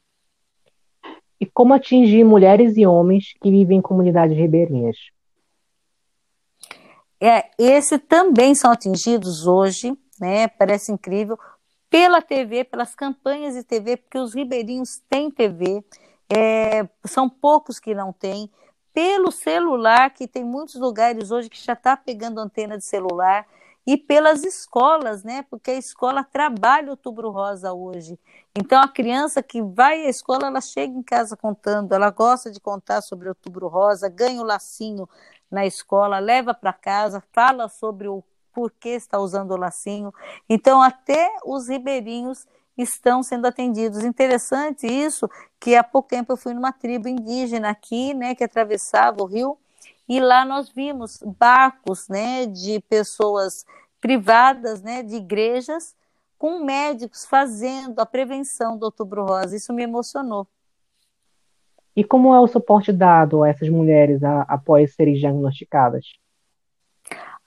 E 1.42 1.48
como 1.48 1.74
atingir 1.74 2.24
mulheres 2.24 2.77
e 2.77 2.86
homens 2.86 3.34
que 3.42 3.50
vivem 3.50 3.80
em 3.80 3.82
comunidades 3.82 4.38
ribeirinhas? 4.38 4.96
É, 7.20 7.50
esse 7.58 7.98
também 7.98 8.54
são 8.54 8.72
atingidos 8.72 9.48
hoje, 9.48 9.98
né? 10.20 10.48
Parece 10.48 10.92
incrível, 10.92 11.39
pela 11.89 12.22
TV, 12.22 12.63
pelas 12.63 12.94
campanhas 12.94 13.56
de 13.56 13.63
TV, 13.63 13.98
porque 13.98 14.20
os 14.20 14.36
ribeirinhos 14.36 15.01
têm 15.10 15.32
TV, 15.32 15.84
é, 16.30 16.88
são 17.04 17.27
poucos 17.27 17.80
que 17.80 17.96
não 17.96 18.13
têm 18.13 18.50
pelo 18.96 19.30
celular, 19.30 20.10
que 20.12 20.25
tem 20.25 20.46
muitos 20.46 20.75
lugares 20.75 21.30
hoje 21.30 21.50
que 21.50 21.62
já 21.62 21.74
está 21.74 21.98
pegando 21.98 22.40
antena 22.40 22.78
de 22.78 22.86
celular, 22.86 23.46
e 23.86 23.98
pelas 23.98 24.44
escolas, 24.44 25.22
né? 25.22 25.46
Porque 25.50 25.70
a 25.70 25.75
escola 25.75 26.24
trabalha 26.24 26.88
o 26.88 26.92
Outubro 26.92 27.30
Rosa 27.30 27.74
hoje. 27.74 28.18
Então 28.58 28.82
a 28.82 28.88
criança 28.88 29.44
que 29.44 29.62
vai 29.62 30.08
à 30.08 30.10
escola, 30.10 30.48
ela 30.48 30.62
chega 30.62 30.98
em 30.98 31.04
casa 31.04 31.36
contando, 31.36 31.94
ela 31.94 32.10
gosta 32.10 32.50
de 32.50 32.60
contar 32.60 33.02
sobre 33.02 33.28
o 33.28 33.32
Outubro 33.32 33.68
Rosa, 33.68 34.08
ganha 34.08 34.42
o 34.42 34.46
lacinho 34.46 35.08
na 35.52 35.66
escola, 35.66 36.18
leva 36.18 36.54
para 36.54 36.74
casa, 36.74 37.22
fala 37.34 37.68
sobre 37.68 38.08
o 38.08 38.24
porquê 38.54 38.92
está 38.92 39.20
usando 39.20 39.52
o 39.52 39.58
lacinho. 39.58 40.14
Então 40.50 40.82
até 40.82 41.36
os 41.46 41.68
ribeirinhos 41.68 42.48
estão 42.77 43.24
sendo 43.24 43.46
atendidos. 43.46 44.03
Interessante 44.03 44.88
isso, 44.88 45.29
que 45.60 45.75
há 45.75 45.84
pouco 45.84 46.10
tempo 46.10 46.34
eu 46.34 46.38
fui 46.38 46.53
numa 46.53 46.72
tribo 46.72 47.08
indígena 47.08 47.70
aqui, 47.70 48.13
né, 48.13 48.36
que 48.36 48.44
atravessava 48.44 49.22
o 49.22 49.25
rio, 49.25 49.58
e 50.08 50.20
lá 50.20 50.46
nós 50.46 50.70
vimos 50.70 51.20
barcos, 51.39 52.08
né, 52.08 52.46
de 52.46 52.79
pessoas 52.82 53.65
privadas, 54.00 54.82
né, 54.82 55.01
de 55.01 55.15
igrejas, 55.15 55.96
com 56.38 56.60
médicos 56.60 57.25
fazendo 57.25 58.00
a 58.00 58.05
prevenção 58.05 58.77
do 58.77 58.84
outubro 58.84 59.25
rosa. 59.25 59.55
Isso 59.55 59.74
me 59.74 59.84
emocionou. 59.84 60.48
E 61.96 62.03
como 62.03 62.36
é 62.36 62.39
o 62.39 62.48
suporte 62.48 62.91
dado 62.91 63.41
a 63.41 63.50
essas 63.50 63.70
mulheres 63.70 64.22
a, 64.24 64.41
após 64.41 64.94
serem 64.94 65.15
diagnosticadas? 65.15 66.05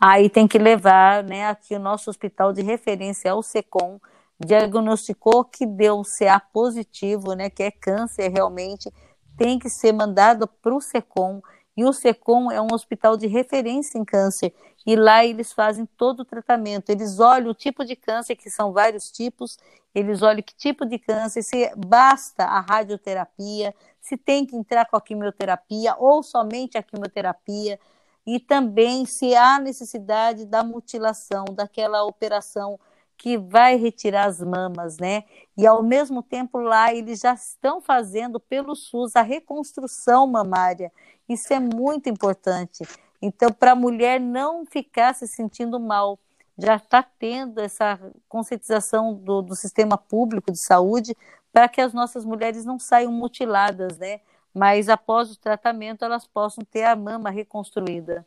Aí 0.01 0.31
tem 0.31 0.49
que 0.49 0.59
levar, 0.59 1.23
né, 1.23 1.47
aqui 1.47 1.75
o 1.75 1.81
nosso 1.81 2.09
hospital 2.09 2.53
de 2.53 2.63
referência 2.63 3.29
é 3.29 3.35
o 3.35 3.43
SECOM, 3.43 4.01
diagnosticou 4.39 5.45
que 5.45 5.67
deu 5.67 6.03
CA 6.03 6.39
positivo, 6.41 7.35
né, 7.35 7.51
que 7.51 7.63
é 7.63 7.71
câncer 7.71 8.29
realmente, 8.29 8.93
tem 9.37 9.59
que 9.59 9.69
ser 9.69 9.93
mandado 9.93 10.47
para 10.47 10.75
o 10.75 10.81
SECOM. 10.81 11.41
E 11.77 11.85
o 11.85 11.93
SECOM 11.93 12.51
é 12.51 12.61
um 12.61 12.73
hospital 12.73 13.17
de 13.17 13.27
referência 13.27 13.99
em 13.99 14.05
câncer. 14.05 14.53
E 14.85 14.97
lá 14.97 15.25
eles 15.25 15.53
fazem 15.53 15.87
todo 15.97 16.21
o 16.21 16.25
tratamento. 16.25 16.91
Eles 16.91 17.21
olham 17.21 17.51
o 17.51 17.55
tipo 17.55 17.85
de 17.85 17.95
câncer, 17.95 18.35
que 18.35 18.51
são 18.51 18.73
vários 18.73 19.11
tipos, 19.13 19.57
eles 19.95 20.23
olham 20.23 20.43
que 20.43 20.55
tipo 20.55 20.85
de 20.85 20.99
câncer, 20.99 21.43
se 21.43 21.73
basta 21.77 22.45
a 22.45 22.61
radioterapia, 22.61 23.75
se 24.01 24.17
tem 24.17 24.45
que 24.45 24.57
entrar 24.57 24.87
com 24.87 24.97
a 24.97 25.01
quimioterapia 25.01 25.95
ou 25.99 26.23
somente 26.23 26.77
a 26.77 26.83
quimioterapia. 26.83 27.79
E 28.27 28.41
também 28.41 29.07
se 29.07 29.35
há 29.35 29.59
necessidade 29.61 30.45
da 30.47 30.65
mutilação, 30.65 31.45
daquela 31.53 32.05
operação 32.05 32.79
que 33.19 33.37
vai 33.37 33.75
retirar 33.77 34.27
as 34.27 34.41
mamas, 34.41 34.97
né? 34.97 35.25
E 35.57 35.67
ao 35.67 35.83
mesmo 35.83 36.23
tempo 36.23 36.59
lá 36.59 36.95
eles 36.95 37.19
já 37.19 37.35
estão 37.35 37.81
fazendo 37.81 38.39
pelo 38.39 38.77
SUS 38.77 39.17
a 39.17 39.23
reconstrução 39.23 40.25
mamária. 40.25 40.93
Isso 41.29 41.53
é 41.53 41.59
muito 41.59 42.09
importante. 42.09 42.85
Então, 43.21 43.53
para 43.53 43.73
a 43.73 43.75
mulher 43.75 44.21
não 44.21 44.65
ficar 44.65 45.13
se 45.15 45.27
sentindo 45.27 45.81
mal, 45.81 46.17
já 46.57 46.77
está 46.77 47.03
tendo 47.03 47.61
essa 47.61 47.99
conscientização 48.29 49.15
do, 49.15 49.43
do 49.43 49.57
sistema 49.57 49.99
público 49.99 50.53
de 50.53 50.59
saúde 50.59 51.17
para 51.53 51.69
que 51.69 51.81
as 51.81 51.93
nossas 51.93 52.25
mulheres 52.25 52.65
não 52.65 52.79
saiam 52.79 53.11
mutiladas, 53.11 53.99
né? 53.99 54.21
Mas 54.55 54.89
após 54.89 55.31
o 55.31 55.39
tratamento 55.39 56.05
elas 56.05 56.25
possam 56.27 56.65
ter 56.65 56.85
a 56.85 56.95
mama 56.95 57.31
reconstruída. 57.31 58.25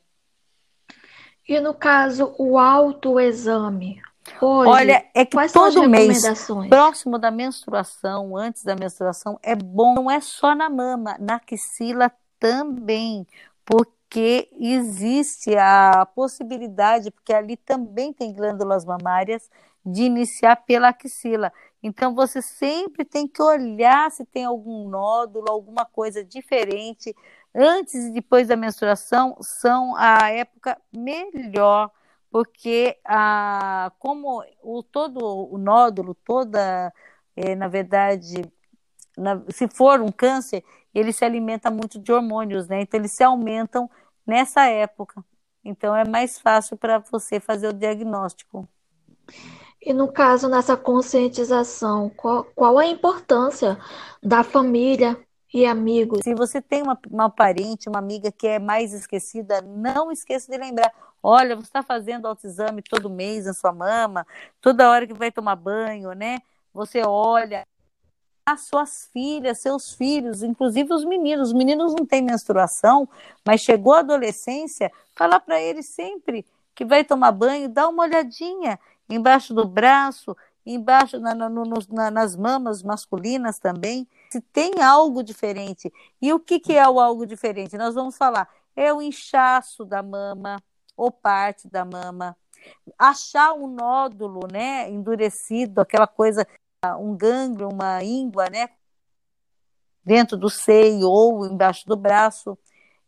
E 1.48 1.60
no 1.60 1.74
caso, 1.74 2.36
o 2.38 2.58
autoexame, 2.58 4.02
Hoje, 4.40 4.70
Olha, 4.70 5.06
é 5.16 5.26
que 5.26 5.38
todo 5.52 5.90
mês, 5.90 6.22
próximo 6.70 7.18
da 7.18 7.32
menstruação, 7.32 8.38
antes 8.38 8.64
da 8.64 8.76
menstruação, 8.76 9.40
é 9.42 9.56
bom, 9.56 9.96
não 9.96 10.12
é 10.12 10.20
só 10.22 10.54
na 10.54 10.70
mama, 10.70 11.16
na 11.20 11.36
axila 11.36 12.12
também, 12.40 13.26
porque 13.66 14.50
existe 14.60 15.56
a 15.56 16.06
possibilidade, 16.16 17.10
porque 17.10 17.34
ali 17.34 17.58
também 17.58 18.14
tem 18.14 18.32
glândulas 18.34 18.86
mamárias, 18.86 19.50
de 19.84 20.04
iniciar 20.04 20.58
pela 20.58 20.90
axila. 20.90 21.52
Então, 21.82 22.14
você 22.14 22.42
sempre 22.42 23.04
tem 23.04 23.28
que 23.28 23.42
olhar 23.42 24.12
se 24.12 24.24
tem 24.24 24.46
algum 24.46 24.88
nódulo, 24.88 25.50
alguma 25.50 25.84
coisa 25.84 26.24
diferente. 26.24 27.16
Antes 27.56 28.06
e 28.06 28.12
depois 28.12 28.48
da 28.48 28.56
menstruação 28.56 29.36
são 29.42 29.96
a 29.96 30.30
época 30.30 30.78
melhor 30.94 31.90
porque 32.32 32.98
a, 33.06 33.92
como 34.00 34.42
o, 34.64 34.82
todo 34.82 35.20
o 35.54 35.58
nódulo, 35.58 36.16
toda, 36.16 36.92
é, 37.36 37.54
na 37.56 37.68
verdade, 37.68 38.50
na, 39.18 39.44
se 39.50 39.68
for 39.68 40.00
um 40.02 40.12
câncer, 40.12 40.64
ele 40.96 41.12
se 41.12 41.26
alimenta 41.26 41.70
muito 41.70 42.00
de 42.00 42.12
hormônios, 42.12 42.68
né? 42.70 42.82
Então 42.82 43.00
eles 43.00 43.14
se 43.14 43.24
aumentam 43.24 43.90
nessa 44.26 44.66
época. 44.66 45.24
Então 45.64 45.96
é 45.96 46.08
mais 46.08 46.40
fácil 46.40 46.78
para 46.78 47.00
você 47.00 47.40
fazer 47.40 47.68
o 47.68 47.74
diagnóstico. 47.74 48.68
E 49.82 49.94
no 49.94 50.12
caso, 50.12 50.48
nessa 50.48 50.78
conscientização, 50.78 52.10
qual, 52.10 52.46
qual 52.56 52.78
a 52.78 52.86
importância 52.86 53.78
da 54.24 54.44
família 54.44 55.20
e 55.54 55.66
amigos? 55.66 56.22
Se 56.24 56.34
você 56.34 56.62
tem 56.62 56.82
uma, 56.82 56.98
uma 57.10 57.30
parente, 57.30 57.90
uma 57.90 58.00
amiga 58.00 58.32
que 58.32 58.48
é 58.48 58.60
mais 58.60 58.94
esquecida, 58.94 59.62
não 59.62 60.12
esqueça 60.12 60.52
de 60.52 60.58
lembrar. 60.58 60.94
Olha, 61.22 61.56
você 61.56 61.68
está 61.68 61.84
fazendo 61.84 62.28
autoexame 62.28 62.82
todo 62.82 63.10
mês 63.10 63.46
na 63.46 63.54
sua 63.54 63.72
mama, 63.72 64.26
toda 64.60 64.90
hora 64.90 65.06
que 65.06 65.14
vai 65.14 65.32
tomar 65.32 65.56
banho, 65.56 66.14
né? 66.14 66.40
Você 66.74 67.02
olha 67.06 67.66
as 68.46 68.62
suas 68.62 69.10
filhas, 69.14 69.60
seus 69.60 69.94
filhos, 69.94 70.42
inclusive 70.42 70.94
os 70.94 71.06
meninos. 71.06 71.50
Os 71.50 71.54
meninos 71.54 71.94
não 71.94 72.06
têm 72.06 72.22
menstruação, 72.22 73.08
mas 73.46 73.62
chegou 73.62 73.94
a 73.94 74.00
adolescência, 74.00 74.92
falar 75.16 75.40
para 75.40 75.62
eles 75.62 75.86
sempre 75.88 76.46
que 76.74 76.86
vai 76.86 77.04
tomar 77.04 77.32
banho, 77.32 77.70
dá 77.70 77.88
uma 77.88 78.04
olhadinha 78.04 78.80
embaixo 79.10 79.54
do 79.54 79.68
braço 79.68 80.36
embaixo 80.66 81.20
na, 81.20 81.34
no, 81.34 81.64
na, 81.90 82.12
nas 82.12 82.36
mamas 82.36 82.84
masculinas 82.84 83.60
também, 83.60 84.08
se 84.32 84.40
tem 84.40 84.82
algo 84.82 85.22
diferente. 85.22 85.92
E 86.22 86.32
o 86.32 86.40
que, 86.40 86.60
que 86.60 86.74
é 86.74 86.88
o 86.88 87.00
algo 87.00 87.26
diferente? 87.26 87.78
Nós 87.78 87.94
vamos 87.94 88.16
falar, 88.16 88.50
é 88.76 88.94
o 88.94 89.02
inchaço 89.02 89.84
da 89.84 90.02
mama 90.02 90.58
ou 90.96 91.12
parte 91.12 91.68
da 91.68 91.84
mama, 91.84 92.38
achar 92.98 93.54
um 93.54 93.68
nódulo, 93.68 94.48
né, 94.52 94.90
endurecido, 94.90 95.82
aquela 95.82 96.08
coisa, 96.08 96.48
um 97.00 97.16
gânglio, 97.16 97.70
uma 97.70 98.04
íngua, 98.04 98.50
né, 98.50 98.70
dentro 100.04 100.38
do 100.38 100.50
seio 100.50 101.10
ou 101.10 101.46
embaixo 101.46 101.88
do 101.88 101.98
braço, 101.98 102.58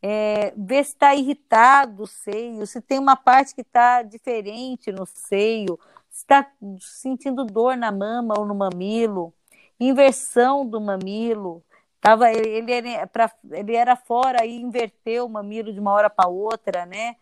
é, 0.01 0.53
ver 0.57 0.83
se 0.83 0.91
está 0.91 1.15
irritado 1.15 2.03
o 2.03 2.07
seio, 2.07 2.67
se 2.67 2.81
tem 2.81 2.99
uma 2.99 3.15
parte 3.15 3.55
que 3.55 3.61
está 3.61 4.01
diferente 4.01 4.91
no 4.91 5.05
seio, 5.05 5.79
se 6.09 6.23
está 6.23 6.51
sentindo 6.79 7.45
dor 7.45 7.77
na 7.77 7.91
mama 7.91 8.35
ou 8.37 8.45
no 8.45 8.55
mamilo, 8.55 9.33
inversão 9.79 10.65
do 10.65 10.79
mamilo. 10.79 11.63
Tava, 12.01 12.31
ele, 12.31 12.71
ele, 12.71 12.89
era, 12.89 13.07
pra, 13.07 13.31
ele 13.51 13.75
era 13.75 13.95
fora 13.95 14.45
e 14.45 14.61
inverteu 14.61 15.25
o 15.25 15.29
mamilo 15.29 15.71
de 15.71 15.79
uma 15.79 15.91
hora 15.91 16.09
para 16.09 16.29
outra, 16.29 16.85
né? 16.85 17.15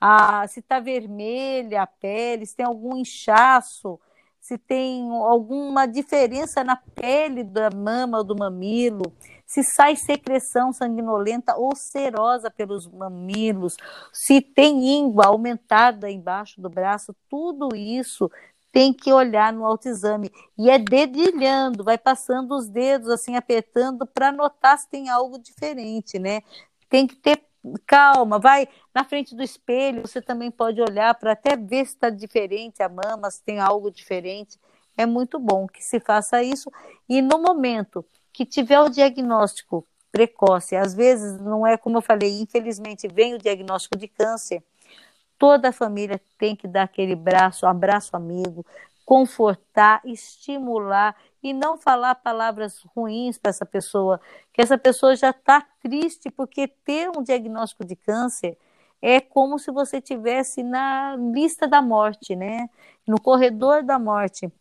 Ah, 0.00 0.46
se 0.46 0.60
está 0.60 0.78
vermelha 0.78 1.82
a 1.82 1.86
pele, 1.86 2.46
se 2.46 2.54
tem 2.54 2.64
algum 2.64 2.96
inchaço, 2.96 3.98
se 4.40 4.56
tem 4.56 5.10
alguma 5.10 5.86
diferença 5.86 6.62
na 6.62 6.76
pele 6.76 7.42
da 7.42 7.68
mama 7.70 8.18
ou 8.18 8.24
do 8.24 8.36
mamilo, 8.36 9.12
se 9.44 9.64
sai 9.64 9.96
secreção 9.96 10.72
sanguinolenta 10.72 11.56
ou 11.56 11.74
serosa 11.74 12.50
pelos 12.50 12.86
mamilos, 12.86 13.76
se 14.12 14.40
tem 14.40 14.98
íngua 14.98 15.26
aumentada 15.26 16.10
embaixo 16.10 16.60
do 16.60 16.70
braço, 16.70 17.14
tudo 17.28 17.74
isso 17.74 18.30
tem 18.78 18.92
que 18.92 19.12
olhar 19.12 19.52
no 19.52 19.66
autoexame. 19.66 20.30
E 20.56 20.70
é 20.70 20.78
dedilhando, 20.78 21.82
vai 21.82 21.98
passando 21.98 22.54
os 22.54 22.68
dedos, 22.68 23.08
assim, 23.08 23.34
apertando, 23.34 24.06
para 24.06 24.30
notar 24.30 24.78
se 24.78 24.88
tem 24.88 25.08
algo 25.08 25.36
diferente, 25.36 26.16
né? 26.16 26.42
Tem 26.88 27.04
que 27.04 27.16
ter 27.16 27.42
calma, 27.84 28.38
vai 28.38 28.68
na 28.94 29.02
frente 29.02 29.34
do 29.34 29.42
espelho, 29.42 30.02
você 30.02 30.22
também 30.22 30.48
pode 30.48 30.80
olhar 30.80 31.12
para 31.16 31.32
até 31.32 31.56
ver 31.56 31.86
se 31.86 31.94
está 31.94 32.08
diferente 32.08 32.80
a 32.80 32.88
mama, 32.88 33.28
se 33.32 33.42
tem 33.42 33.58
algo 33.58 33.90
diferente. 33.90 34.60
É 34.96 35.04
muito 35.04 35.40
bom 35.40 35.66
que 35.66 35.82
se 35.82 35.98
faça 35.98 36.40
isso. 36.40 36.70
E 37.08 37.20
no 37.20 37.42
momento 37.42 38.04
que 38.32 38.46
tiver 38.46 38.78
o 38.78 38.88
diagnóstico 38.88 39.84
precoce, 40.12 40.76
às 40.76 40.94
vezes 40.94 41.40
não 41.40 41.66
é 41.66 41.76
como 41.76 41.98
eu 41.98 42.02
falei, 42.02 42.40
infelizmente 42.40 43.08
vem 43.08 43.34
o 43.34 43.38
diagnóstico 43.38 43.98
de 43.98 44.06
câncer, 44.06 44.62
toda 45.38 45.68
a 45.68 45.72
família 45.72 46.20
tem 46.36 46.56
que 46.56 46.66
dar 46.66 46.84
aquele 46.84 47.14
braço, 47.14 47.66
abraço 47.66 48.16
amigo, 48.16 48.64
confortar, 49.04 50.02
estimular 50.04 51.16
e 51.42 51.52
não 51.54 51.78
falar 51.78 52.16
palavras 52.16 52.82
ruins 52.94 53.38
para 53.38 53.50
essa 53.50 53.64
pessoa, 53.64 54.20
que 54.52 54.60
essa 54.60 54.76
pessoa 54.76 55.16
já 55.16 55.30
está 55.30 55.64
triste 55.82 56.30
porque 56.30 56.68
ter 56.68 57.08
um 57.16 57.22
diagnóstico 57.22 57.84
de 57.84 57.96
câncer 57.96 58.58
é 59.00 59.20
como 59.20 59.58
se 59.58 59.70
você 59.70 60.00
tivesse 60.00 60.62
na 60.62 61.16
lista 61.16 61.66
da 61.66 61.80
morte, 61.80 62.34
né? 62.34 62.68
No 63.06 63.20
corredor 63.20 63.82
da 63.82 63.98
morte. 63.98 64.52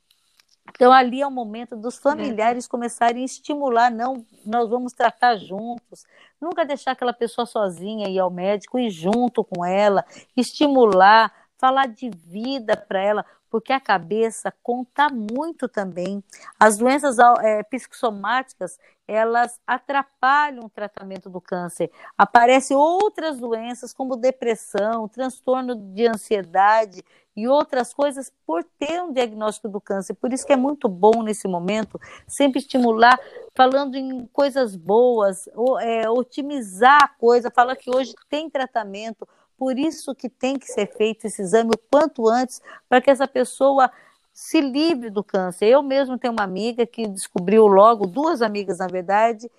Então 0.70 0.92
ali 0.92 1.22
é 1.22 1.28
o 1.28 1.32
momento 1.32 1.76
dos 1.76 1.98
familiares 1.98 2.68
começarem 2.68 3.24
a 3.24 3.26
estimular, 3.26 3.90
não, 3.90 4.26
nós 4.46 4.70
vamos 4.70 4.94
tratar 4.94 5.36
juntos, 5.38 6.06
nunca 6.40 6.66
deixar 6.66 6.92
aquela 6.92 7.14
pessoa 7.14 7.46
sozinha 7.46 8.10
ir 8.10 8.20
ao 8.20 8.30
médico, 8.30 8.78
ir 8.78 8.90
junto 8.90 9.44
com 9.44 9.66
ela, 9.66 10.06
estimular, 10.36 11.32
falar 11.58 11.88
de 11.88 12.10
vida 12.10 12.78
para 12.78 13.02
ela 13.02 13.26
porque 13.50 13.72
a 13.72 13.80
cabeça 13.80 14.54
conta 14.62 15.10
muito 15.10 15.68
também. 15.68 16.24
As 16.60 16.78
doenças 16.78 17.18
é, 17.42 17.64
psicossomáticas, 17.64 18.78
elas 19.08 19.60
atrapalham 19.66 20.66
o 20.66 20.70
tratamento 20.70 21.30
do 21.30 21.40
câncer. 21.40 21.90
Aparecem 22.18 22.76
outras 22.76 23.38
doenças, 23.38 23.94
como 23.94 24.18
depressão, 24.18 25.08
transtorno 25.08 25.76
de 25.76 26.08
ansiedade 26.08 27.04
e 27.36 27.48
outras 27.48 27.94
coisas, 27.94 28.34
por 28.46 28.64
ter 28.80 29.02
um 29.02 29.14
diagnóstico 29.14 29.70
do 29.70 29.80
câncer. 29.80 30.16
Por 30.16 30.34
isso 30.34 30.46
que 30.46 30.54
é 30.54 30.58
muito 30.58 30.90
bom, 30.90 31.22
nesse 31.22 31.48
momento, 31.48 32.02
sempre 32.28 32.60
estimular, 32.60 33.18
falando 33.56 33.96
em 33.96 34.26
coisas 34.34 34.76
boas, 34.76 35.48
é, 35.82 36.10
otimizar 36.10 37.04
a 37.04 37.08
coisa, 37.08 37.52
falar 37.52 37.76
que 37.76 37.96
hoje 37.96 38.16
tem 38.28 38.50
tratamento, 38.50 39.28
por 39.58 39.78
isso 39.78 40.14
que 40.14 40.30
tem 40.30 40.58
que 40.58 40.68
ser 40.68 40.88
feito 40.88 41.26
esse 41.26 41.42
exame 41.42 41.72
o 41.74 41.78
quanto 41.90 42.28
antes, 42.28 42.62
para 42.88 43.02
que 43.02 43.10
essa 43.10 43.28
pessoa 43.28 43.92
se 44.32 44.62
livre 44.62 45.10
do 45.10 45.24
câncer. 45.24 45.66
Eu 45.66 45.82
mesmo 45.82 46.18
tenho 46.18 46.34
uma 46.34 46.44
amiga 46.44 46.86
que 46.86 47.08
descobriu 47.08 47.66
logo, 47.66 48.06
duas 48.06 48.42
amigas, 48.42 48.78
na 48.78 48.88
verdade, 48.88 49.50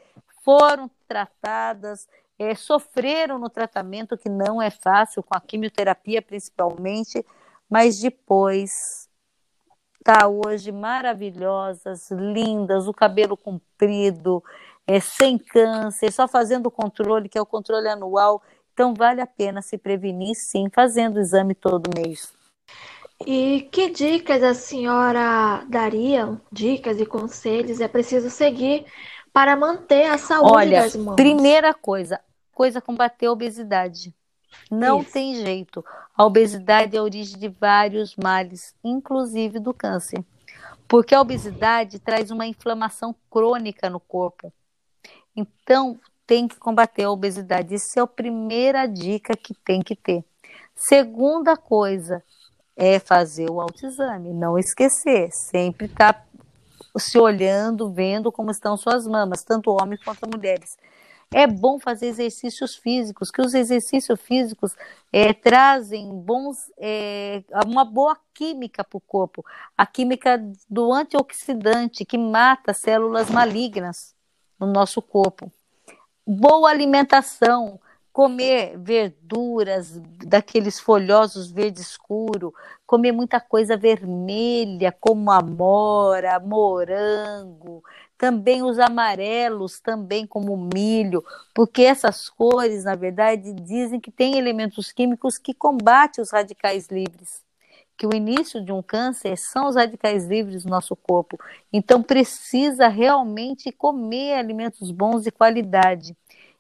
foram 0.45 0.89
tratadas, 1.09 2.09
é, 2.39 2.55
sofreram 2.55 3.39
no 3.39 3.51
tratamento, 3.51 4.17
que 4.17 4.29
não 4.29 4.63
é 4.63 4.71
fácil, 4.71 5.23
com 5.23 5.37
a 5.37 5.41
quimioterapia 5.41 6.23
principalmente, 6.23 7.27
mas 7.69 7.99
depois 7.99 9.09
tá 10.05 10.29
hoje 10.29 10.71
maravilhosas, 10.71 12.11
lindas, 12.11 12.87
o 12.87 12.95
cabelo 12.95 13.37
comprido, 13.37 14.43
é, 14.87 15.01
sem 15.01 15.37
câncer, 15.37 16.13
só 16.13 16.29
fazendo 16.29 16.67
o 16.67 16.71
controle, 16.71 17.29
que 17.29 17.37
é 17.37 17.43
o 17.43 17.47
controle 17.47 17.89
anual 17.89 18.41
então, 18.79 18.95
vale 18.95 19.21
a 19.21 19.27
pena 19.27 19.61
se 19.61 19.77
prevenir, 19.77 20.37
sim, 20.37 20.69
fazendo 20.73 21.17
o 21.17 21.21
exame 21.21 21.53
todo 21.53 21.91
mês. 21.97 22.33
E 23.27 23.69
que 23.73 23.91
dicas 23.91 24.41
a 24.41 24.55
senhora 24.55 25.64
daria? 25.69 26.41
Dicas 26.53 27.01
e 27.01 27.05
conselhos 27.05 27.81
é 27.81 27.88
preciso 27.88 28.31
seguir 28.31 28.87
para 29.33 29.57
manter 29.57 30.05
a 30.05 30.17
saúde 30.17 30.53
Olha, 30.53 30.83
das 30.83 30.95
mãos? 30.95 31.17
Primeira 31.17 31.75
coisa, 31.75 32.21
coisa 32.53 32.81
combater 32.81 33.27
a 33.27 33.33
obesidade. 33.33 34.14
Não 34.71 35.01
Isso. 35.01 35.11
tem 35.11 35.35
jeito. 35.35 35.85
A 36.17 36.25
obesidade 36.25 36.95
é 36.95 37.01
a 37.01 37.03
origem 37.03 37.37
de 37.37 37.49
vários 37.49 38.14
males, 38.14 38.77
inclusive 38.85 39.59
do 39.59 39.75
câncer. 39.75 40.25
Porque 40.87 41.17
a 41.17 41.21
obesidade 41.21 41.99
traz 41.99 42.31
uma 42.31 42.47
inflamação 42.47 43.12
crônica 43.29 43.91
no 43.91 43.99
corpo. 43.99 44.53
Então, 45.35 45.99
tem 46.29 46.47
que 46.47 46.57
combater 46.57 47.05
a 47.05 47.11
obesidade. 47.11 47.75
Isso 47.75 47.99
é 47.99 48.03
a 48.03 48.07
primeira 48.07 48.87
dica 48.87 49.35
que 49.35 49.55
tem 49.55 49.81
que 49.81 49.97
ter. 49.97 50.23
Segunda 50.77 51.57
coisa 51.57 52.23
é 52.77 52.99
fazer 53.01 53.51
o 53.51 53.61
autoexame, 53.61 54.35
não 54.35 54.59
esquecer, 54.59 55.31
sempre 55.33 55.87
estar 55.87 56.12
tá 56.12 56.25
se 56.99 57.19
olhando, 57.19 57.91
vendo 57.91 58.31
como 58.31 58.51
estão 58.51 58.77
suas 58.77 59.07
mamas, 59.07 59.43
tanto 59.43 59.71
homens 59.71 60.05
quanto 60.05 60.29
mulheres. 60.29 60.77
É 61.33 61.47
bom 61.47 61.81
fazer 61.81 62.07
exercícios 62.07 62.77
físicos, 62.77 63.31
que 63.31 63.41
os 63.41 63.55
exercícios 63.55 64.21
físicos 64.21 64.75
é, 65.11 65.33
trazem 65.33 66.11
bons, 66.14 66.57
é, 66.79 67.43
uma 67.67 67.85
boa 67.85 68.17
química 68.35 68.85
para 68.85 68.97
o 68.99 69.01
corpo, 69.01 69.45
a 69.77 69.87
química 69.87 70.43
do 70.69 70.93
antioxidante 70.93 72.05
que 72.05 72.19
mata 72.19 72.75
células 72.75 73.31
malignas 73.31 74.14
no 74.59 74.67
nosso 74.67 75.01
corpo 75.01 75.51
boa 76.29 76.69
alimentação, 76.69 77.81
comer 78.12 78.77
verduras 78.77 79.99
daqueles 80.27 80.79
folhosos 80.79 81.51
verde 81.51 81.81
escuro, 81.81 82.53
comer 82.87 83.12
muita 83.12 83.41
coisa 83.41 83.79
vermelha, 83.79 84.93
como 84.93 85.31
amora, 85.31 86.38
morango, 86.38 87.83
também 88.19 88.62
os 88.62 88.79
amarelos, 88.79 89.81
também 89.81 90.27
como 90.27 90.55
milho, 90.55 91.25
porque 91.55 91.83
essas 91.83 92.29
cores, 92.29 92.85
na 92.85 92.95
verdade, 92.95 93.55
dizem 93.55 93.99
que 93.99 94.11
tem 94.11 94.37
elementos 94.37 94.93
químicos 94.93 95.38
que 95.38 95.55
combatem 95.55 96.21
os 96.21 96.31
radicais 96.31 96.88
livres. 96.88 97.48
Que 97.99 98.07
o 98.07 98.15
início 98.15 98.65
de 98.65 98.73
um 98.73 98.81
câncer 98.81 99.37
são 99.37 99.69
os 99.69 99.77
radicais 99.77 100.25
livres 100.25 100.65
do 100.65 100.71
nosso 100.71 100.97
corpo. 100.97 101.39
Então, 101.71 102.03
precisa 102.03 102.89
realmente 102.89 103.71
comer 103.71 104.35
alimentos 104.35 104.91
bons 104.91 105.25
de 105.25 105.31
qualidade 105.31 106.17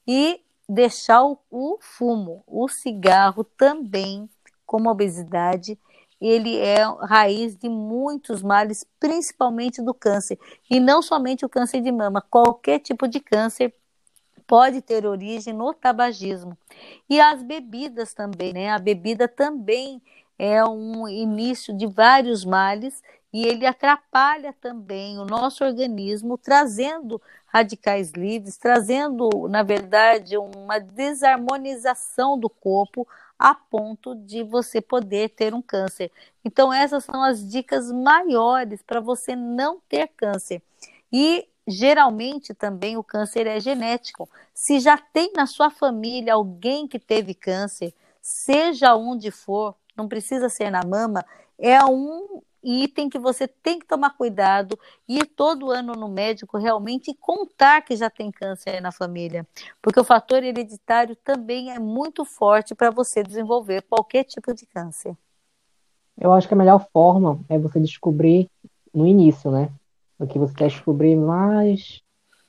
e 0.06 0.40
deixar 0.68 1.24
o, 1.24 1.38
o 1.50 1.78
fumo, 1.80 2.42
o 2.46 2.68
cigarro 2.68 3.42
também, 3.44 4.28
como 4.66 4.88
a 4.88 4.92
obesidade, 4.92 5.78
ele 6.20 6.58
é 6.58 6.82
raiz 7.02 7.56
de 7.56 7.68
muitos 7.68 8.42
males, 8.42 8.84
principalmente 8.98 9.80
do 9.80 9.94
câncer. 9.94 10.38
E 10.68 10.80
não 10.80 11.00
somente 11.00 11.44
o 11.44 11.48
câncer 11.48 11.80
de 11.80 11.92
mama, 11.92 12.20
qualquer 12.20 12.80
tipo 12.80 13.06
de 13.06 13.20
câncer 13.20 13.72
pode 14.46 14.80
ter 14.80 15.06
origem 15.06 15.54
no 15.54 15.72
tabagismo. 15.72 16.58
E 17.08 17.20
as 17.20 17.42
bebidas 17.42 18.12
também, 18.14 18.52
né? 18.52 18.70
A 18.70 18.78
bebida 18.78 19.28
também 19.28 20.02
é 20.38 20.64
um 20.64 21.08
início 21.08 21.76
de 21.76 21.86
vários 21.86 22.44
males 22.44 23.02
e 23.32 23.44
ele 23.46 23.66
atrapalha 23.66 24.54
também 24.60 25.18
o 25.18 25.24
nosso 25.24 25.64
organismo, 25.64 26.38
trazendo 26.38 27.20
radicais 27.46 28.12
livres, 28.12 28.56
trazendo, 28.56 29.28
na 29.48 29.62
verdade, 29.62 30.36
uma 30.36 30.78
desarmonização 30.78 32.38
do 32.38 32.48
corpo 32.48 33.06
a 33.38 33.54
ponto 33.54 34.14
de 34.14 34.42
você 34.42 34.80
poder 34.80 35.30
ter 35.30 35.54
um 35.54 35.62
câncer. 35.62 36.10
Então, 36.44 36.72
essas 36.72 37.04
são 37.04 37.22
as 37.22 37.46
dicas 37.48 37.92
maiores 37.92 38.82
para 38.82 39.00
você 39.00 39.36
não 39.36 39.80
ter 39.88 40.08
câncer. 40.08 40.62
E 41.12 41.46
geralmente 41.66 42.54
também 42.54 42.96
o 42.96 43.04
câncer 43.04 43.46
é 43.46 43.60
genético. 43.60 44.28
Se 44.54 44.80
já 44.80 44.96
tem 44.96 45.32
na 45.34 45.46
sua 45.46 45.70
família 45.70 46.34
alguém 46.34 46.88
que 46.88 46.98
teve 46.98 47.34
câncer, 47.34 47.94
seja 48.20 48.96
onde 48.96 49.30
for, 49.30 49.74
não 49.98 50.08
precisa 50.08 50.48
ser 50.48 50.70
na 50.70 50.82
mama, 50.86 51.24
é 51.58 51.84
um 51.84 52.40
item 52.62 53.08
que 53.08 53.18
você 53.18 53.46
tem 53.46 53.78
que 53.78 53.86
tomar 53.86 54.10
cuidado, 54.10 54.78
ir 55.08 55.26
todo 55.26 55.70
ano 55.70 55.92
no 55.92 56.08
médico 56.08 56.58
realmente 56.58 57.10
e 57.10 57.14
contar 57.14 57.82
que 57.82 57.96
já 57.96 58.08
tem 58.08 58.30
câncer 58.30 58.80
na 58.80 58.92
família, 58.92 59.46
porque 59.82 60.00
o 60.00 60.04
fator 60.04 60.42
hereditário 60.42 61.16
também 61.16 61.72
é 61.72 61.78
muito 61.78 62.24
forte 62.24 62.74
para 62.74 62.90
você 62.90 63.22
desenvolver 63.22 63.82
qualquer 63.82 64.24
tipo 64.24 64.54
de 64.54 64.66
câncer. 64.66 65.16
Eu 66.20 66.32
acho 66.32 66.48
que 66.48 66.54
a 66.54 66.56
melhor 66.56 66.84
forma 66.92 67.40
é 67.48 67.58
você 67.58 67.78
descobrir 67.78 68.50
no 68.92 69.06
início, 69.06 69.50
né? 69.50 69.70
Do 70.18 70.26
que 70.26 70.38
você 70.38 70.52
quer 70.52 70.68
descobrir 70.68 71.14
mais 71.14 72.02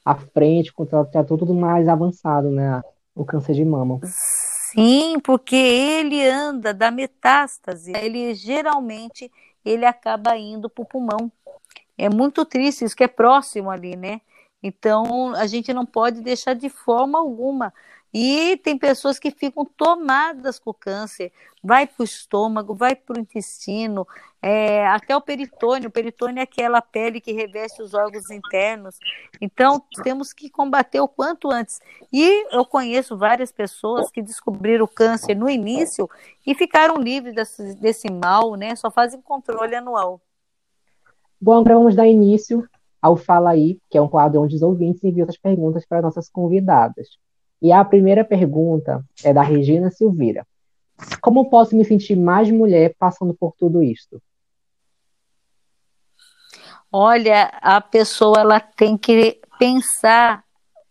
à 0.03 0.15
frente, 0.15 0.73
quando 0.73 1.03
está 1.03 1.23
tudo 1.23 1.53
mais 1.53 1.88
avançado, 1.88 2.49
né? 2.49 2.81
O 3.13 3.23
câncer 3.23 3.53
de 3.53 3.63
mama. 3.63 3.99
Sim, 4.71 5.19
porque 5.19 5.55
ele 5.55 6.25
anda 6.27 6.73
da 6.73 6.91
metástase. 6.91 7.91
Ele 7.95 8.34
geralmente 8.36 9.32
ele 9.65 9.86
acaba 9.86 10.38
indo 10.38 10.69
para 10.69 10.82
o 10.84 10.86
pulmão. 10.86 11.32
É 11.97 12.10
muito 12.10 12.45
triste, 12.45 12.86
isso 12.86 12.95
que 12.95 13.03
é 13.03 13.08
próximo 13.08 13.69
ali, 13.69 13.95
né? 13.95 14.21
Então, 14.62 15.34
a 15.36 15.47
gente 15.47 15.73
não 15.73 15.86
pode 15.86 16.21
deixar 16.21 16.53
de 16.53 16.69
forma 16.69 17.19
alguma. 17.19 17.73
E 18.13 18.57
tem 18.57 18.77
pessoas 18.77 19.19
que 19.19 19.29
ficam 19.29 19.63
tomadas 19.63 20.57
com 20.57 20.73
câncer, 20.73 21.31
vai 21.63 21.85
para 21.85 22.01
o 22.01 22.03
estômago, 22.03 22.73
vai 22.73 22.95
para 22.95 23.17
o 23.17 23.19
intestino, 23.19 24.07
é, 24.41 24.87
até 24.87 25.15
o 25.15 25.21
peritônio. 25.21 25.89
O 25.89 25.91
peritônio 25.91 26.39
é 26.39 26.43
aquela 26.43 26.81
pele 26.81 27.21
que 27.21 27.31
reveste 27.31 27.81
os 27.81 27.93
órgãos 27.93 28.31
internos. 28.31 28.97
Então, 29.39 29.83
temos 30.03 30.33
que 30.33 30.49
combater 30.49 30.99
o 30.99 31.07
quanto 31.07 31.51
antes. 31.51 31.79
E 32.11 32.47
eu 32.51 32.65
conheço 32.65 33.17
várias 33.17 33.51
pessoas 33.51 34.09
que 34.09 34.21
descobriram 34.21 34.85
o 34.85 34.87
câncer 34.87 35.35
no 35.35 35.49
início 35.49 36.09
e 36.47 36.55
ficaram 36.55 36.95
livres 36.95 37.35
desse, 37.35 37.75
desse 37.75 38.11
mal, 38.11 38.55
né? 38.55 38.75
Só 38.75 38.89
fazem 38.89 39.21
controle 39.21 39.75
anual. 39.75 40.19
Bom, 41.39 41.59
agora 41.59 41.75
vamos 41.75 41.95
dar 41.95 42.07
início 42.07 42.67
ao 43.01 43.15
Fala 43.15 43.51
Aí, 43.51 43.79
que 43.89 43.97
é 43.97 44.01
um 44.01 44.09
quadro 44.09 44.41
onde 44.41 44.55
os 44.55 44.61
ouvintes 44.61 45.03
enviam 45.03 45.27
as 45.29 45.37
perguntas 45.37 45.85
para 45.85 46.01
nossas 46.01 46.29
convidadas. 46.29 47.07
E 47.61 47.71
a 47.71 47.83
primeira 47.83 48.23
pergunta 48.23 49.03
é 49.23 49.33
da 49.33 49.41
Regina 49.41 49.91
Silveira. 49.91 50.47
Como 51.21 51.49
posso 51.49 51.75
me 51.75 51.83
sentir 51.83 52.15
mais 52.15 52.49
mulher 52.49 52.95
passando 52.97 53.33
por 53.33 53.53
tudo 53.57 53.83
isto? 53.83 54.21
Olha, 56.91 57.51
a 57.61 57.79
pessoa 57.79 58.39
ela 58.39 58.59
tem 58.59 58.97
que 58.97 59.39
pensar 59.59 60.43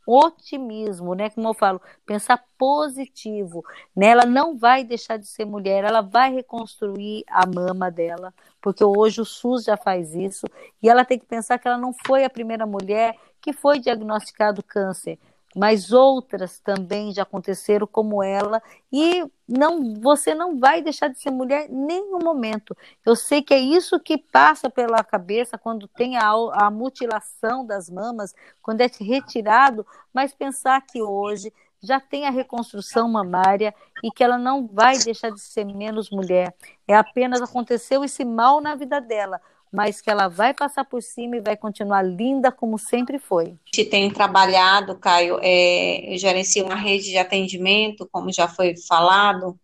otimismo, 0.06 1.14
né? 1.14 1.28
Como 1.28 1.48
eu 1.48 1.54
falo, 1.54 1.82
pensar 2.06 2.42
positivo. 2.56 3.62
Né? 3.94 4.06
Ela 4.06 4.24
não 4.24 4.56
vai 4.56 4.82
deixar 4.82 5.18
de 5.18 5.26
ser 5.26 5.44
mulher, 5.44 5.84
ela 5.84 6.00
vai 6.00 6.32
reconstruir 6.32 7.24
a 7.28 7.44
mama 7.46 7.90
dela, 7.90 8.32
porque 8.60 8.82
hoje 8.82 9.20
o 9.20 9.24
SUS 9.24 9.64
já 9.64 9.76
faz 9.76 10.14
isso, 10.14 10.46
e 10.82 10.88
ela 10.88 11.04
tem 11.04 11.18
que 11.18 11.26
pensar 11.26 11.58
que 11.58 11.68
ela 11.68 11.76
não 11.76 11.92
foi 12.06 12.24
a 12.24 12.30
primeira 12.30 12.64
mulher 12.64 13.14
que 13.40 13.52
foi 13.52 13.78
diagnosticado 13.78 14.62
câncer 14.62 15.18
mas 15.56 15.92
outras 15.92 16.60
também 16.60 17.12
já 17.12 17.22
aconteceram 17.22 17.86
como 17.86 18.22
ela 18.22 18.62
e 18.92 19.24
não 19.48 19.94
você 19.94 20.34
não 20.34 20.58
vai 20.58 20.82
deixar 20.82 21.08
de 21.08 21.18
ser 21.18 21.30
mulher 21.30 21.68
nenhum 21.70 22.18
momento. 22.18 22.76
Eu 23.04 23.16
sei 23.16 23.42
que 23.42 23.54
é 23.54 23.58
isso 23.58 23.98
que 23.98 24.18
passa 24.18 24.68
pela 24.68 25.02
cabeça 25.02 25.56
quando 25.56 25.88
tem 25.88 26.16
a, 26.16 26.30
a 26.52 26.70
mutilação 26.70 27.64
das 27.64 27.88
mamas, 27.88 28.34
quando 28.62 28.82
é 28.82 28.90
retirado, 29.00 29.86
mas 30.12 30.34
pensar 30.34 30.80
que 30.82 31.02
hoje 31.02 31.52
já 31.80 32.00
tem 32.00 32.26
a 32.26 32.30
reconstrução 32.30 33.08
mamária 33.08 33.74
e 34.02 34.10
que 34.10 34.22
ela 34.22 34.36
não 34.36 34.66
vai 34.66 34.98
deixar 34.98 35.30
de 35.30 35.40
ser 35.40 35.64
menos 35.64 36.10
mulher. 36.10 36.54
É 36.86 36.96
apenas 36.96 37.40
aconteceu 37.40 38.04
esse 38.04 38.24
mal 38.24 38.60
na 38.60 38.74
vida 38.74 39.00
dela, 39.00 39.40
mas 39.72 40.00
que 40.00 40.10
ela 40.10 40.28
vai 40.28 40.54
passar 40.54 40.84
por 40.84 41.02
cima 41.02 41.36
e 41.36 41.40
vai 41.40 41.56
continuar 41.56 42.02
linda 42.02 42.50
como 42.50 42.78
sempre 42.78 43.18
foi. 43.18 43.44
A 43.44 43.76
gente 43.76 43.90
tem 43.90 44.10
trabalhado, 44.10 44.96
Caio, 44.98 45.38
é, 45.42 46.14
eu 46.14 46.18
gerencio 46.18 46.64
uma 46.64 46.74
rede 46.74 47.10
de 47.10 47.18
atendimento, 47.18 48.08
como 48.10 48.32
já 48.32 48.48
foi 48.48 48.74
falado, 48.76 49.58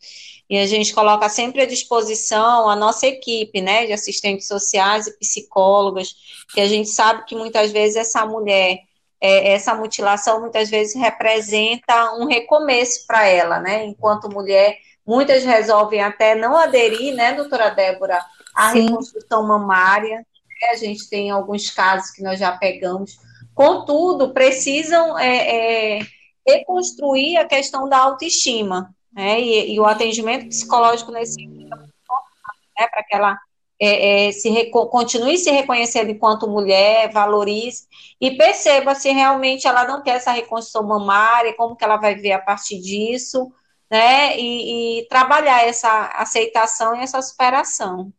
e 0.49 0.59
a 0.59 0.67
gente 0.67 0.95
coloca 0.95 1.29
sempre 1.29 1.63
à 1.63 1.67
disposição 1.67 2.69
a 2.69 2.77
nossa 2.77 3.07
equipe, 3.07 3.61
né, 3.61 3.87
de 3.87 3.93
assistentes 3.93 4.47
sociais 4.47 5.07
e 5.07 5.19
psicólogas, 5.19 6.15
que 6.53 6.61
a 6.61 6.69
gente 6.69 6.91
sabe 6.91 7.25
que 7.25 7.35
muitas 7.35 7.73
vezes 7.73 7.97
essa 7.97 8.27
mulher, 8.27 8.79
é, 9.21 9.53
essa 9.53 9.75
mutilação 9.75 10.41
muitas 10.41 10.69
vezes 10.69 10.95
representa 10.95 12.15
um 12.15 12.27
recomeço 12.27 13.07
para 13.07 13.27
ela, 13.27 13.59
né, 13.59 13.85
enquanto 13.85 14.31
mulher, 14.31 14.77
muitas 15.07 15.45
resolvem 15.45 16.03
até 16.03 16.35
não 16.35 16.57
aderir, 16.57 17.15
né, 17.15 17.33
doutora 17.33 17.71
Débora, 17.71 18.25
a 18.55 18.73
Sim. 18.73 18.83
reconstrução 18.83 19.47
mamária. 19.47 20.19
Né? 20.19 20.69
A 20.73 20.77
gente 20.77 21.09
tem 21.09 21.31
alguns 21.31 21.71
casos 21.71 22.11
que 22.11 22.23
nós 22.23 22.39
já 22.39 22.53
pegamos. 22.57 23.19
Contudo, 23.55 24.33
precisam 24.33 25.19
é, 25.19 25.99
é, 25.99 26.07
reconstruir 26.47 27.37
a 27.37 27.45
questão 27.45 27.89
da 27.89 27.99
autoestima. 27.99 28.95
Né? 29.13 29.41
E, 29.41 29.75
e 29.75 29.81
o 29.81 29.85
atendimento 29.85 30.49
psicológico 30.49 31.13
nesse 31.13 31.41
é 31.43 31.47
muito 31.47 31.67
importante, 31.67 32.69
né? 32.79 32.87
para 32.89 33.05
que 33.05 33.15
ela 33.15 33.39
é, 33.81 34.29
é, 34.29 34.33
se 34.33 34.71
continue 34.71 35.37
se 35.37 35.51
reconhecendo 35.51 36.11
enquanto 36.11 36.49
mulher, 36.49 37.13
valorize 37.13 37.87
e 38.21 38.37
perceba 38.37 38.95
se 38.95 39.11
realmente 39.11 39.67
ela 39.67 39.87
não 39.87 40.03
quer 40.03 40.17
essa 40.17 40.31
reconstrução 40.31 40.85
mamária, 40.85 41.55
como 41.55 41.77
que 41.77 41.85
ela 41.85 41.97
vai 41.97 42.15
ver 42.15 42.33
a 42.33 42.39
partir 42.39 42.81
disso, 42.81 43.53
né? 43.95 44.37
E, 44.37 44.99
e 44.99 45.07
trabalhar 45.07 45.65
essa 45.65 46.11
aceitação 46.17 46.97
e 46.97 47.05
essa 47.05 47.23
superação. 47.23 48.13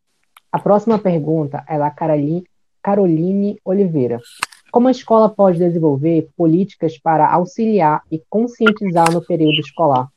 A 0.50 0.58
próxima 0.58 0.98
pergunta 0.98 1.62
é 1.68 1.78
da 1.78 1.90
Caroline, 1.90 2.48
Caroline 2.82 3.60
Oliveira. 3.62 4.18
Como 4.72 4.88
a 4.88 4.90
escola 4.90 5.28
pode 5.28 5.58
desenvolver 5.58 6.30
políticas 6.34 6.96
para 6.96 7.30
auxiliar 7.30 8.00
e 8.10 8.22
conscientizar 8.30 9.12
no 9.12 9.22
período 9.22 9.60
escolar? 9.60 10.08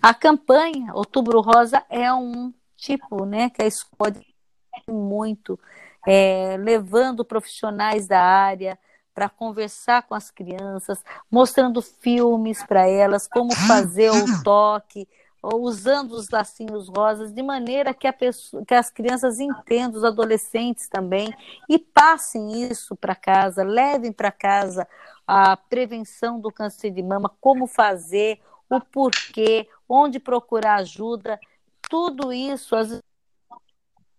A 0.00 0.14
campanha 0.14 0.94
Outubro 0.94 1.42
Rosa 1.42 1.84
é 1.90 2.10
um 2.10 2.54
tipo, 2.74 3.26
né, 3.26 3.50
que 3.50 3.62
a 3.62 3.66
escola 3.66 4.14
muito, 4.88 5.60
é, 6.06 6.56
levando 6.56 7.22
profissionais 7.22 8.06
da 8.06 8.20
área 8.20 8.78
para 9.14 9.28
conversar 9.28 10.02
com 10.02 10.14
as 10.14 10.30
crianças, 10.30 11.02
mostrando 11.30 11.82
filmes 11.82 12.62
para 12.64 12.88
elas, 12.88 13.28
como 13.28 13.54
fazer 13.54 14.10
o 14.10 14.24
toque, 14.42 15.06
usando 15.42 16.12
os 16.12 16.28
lacinhos 16.30 16.88
rosas, 16.88 17.32
de 17.32 17.42
maneira 17.42 17.92
que, 17.92 18.10
pessoa, 18.12 18.64
que 18.64 18.74
as 18.74 18.90
crianças 18.90 19.40
entendam, 19.40 19.98
os 19.98 20.04
adolescentes 20.04 20.88
também, 20.88 21.34
e 21.68 21.78
passem 21.78 22.70
isso 22.70 22.94
para 22.94 23.14
casa, 23.14 23.64
levem 23.64 24.12
para 24.12 24.30
casa 24.30 24.86
a 25.26 25.56
prevenção 25.56 26.40
do 26.40 26.52
câncer 26.52 26.90
de 26.90 27.02
mama, 27.02 27.30
como 27.40 27.66
fazer, 27.66 28.40
o 28.70 28.80
porquê, 28.80 29.68
onde 29.88 30.18
procurar 30.18 30.76
ajuda, 30.76 31.38
tudo 31.90 32.32
isso 32.32 32.76
as 32.76 33.02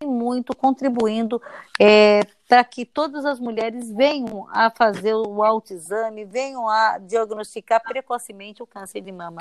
muito 0.06 0.56
contribuindo 0.56 1.42
é, 1.80 2.22
para 2.48 2.64
que 2.64 2.86
todas 2.86 3.26
as 3.26 3.40
mulheres 3.40 3.90
venham 3.92 4.48
a 4.52 4.70
fazer 4.70 5.14
o 5.16 5.44
autoexame, 5.44 6.26
venham 6.26 6.68
a 6.70 6.98
diagnosticar 7.00 7.82
precocemente 7.82 8.62
o 8.62 8.68
câncer 8.68 9.02
de 9.02 9.12
mama. 9.12 9.40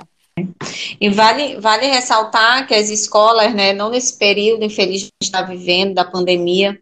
E 1.00 1.10
vale, 1.10 1.60
vale 1.60 1.86
ressaltar 1.86 2.66
que 2.66 2.74
as 2.74 2.88
escolas, 2.88 3.54
né, 3.54 3.72
não 3.72 3.90
nesse 3.90 4.18
período 4.18 4.64
infeliz 4.64 5.04
que 5.04 5.10
está 5.22 5.42
vivendo 5.42 5.94
da 5.94 6.04
pandemia, 6.04 6.80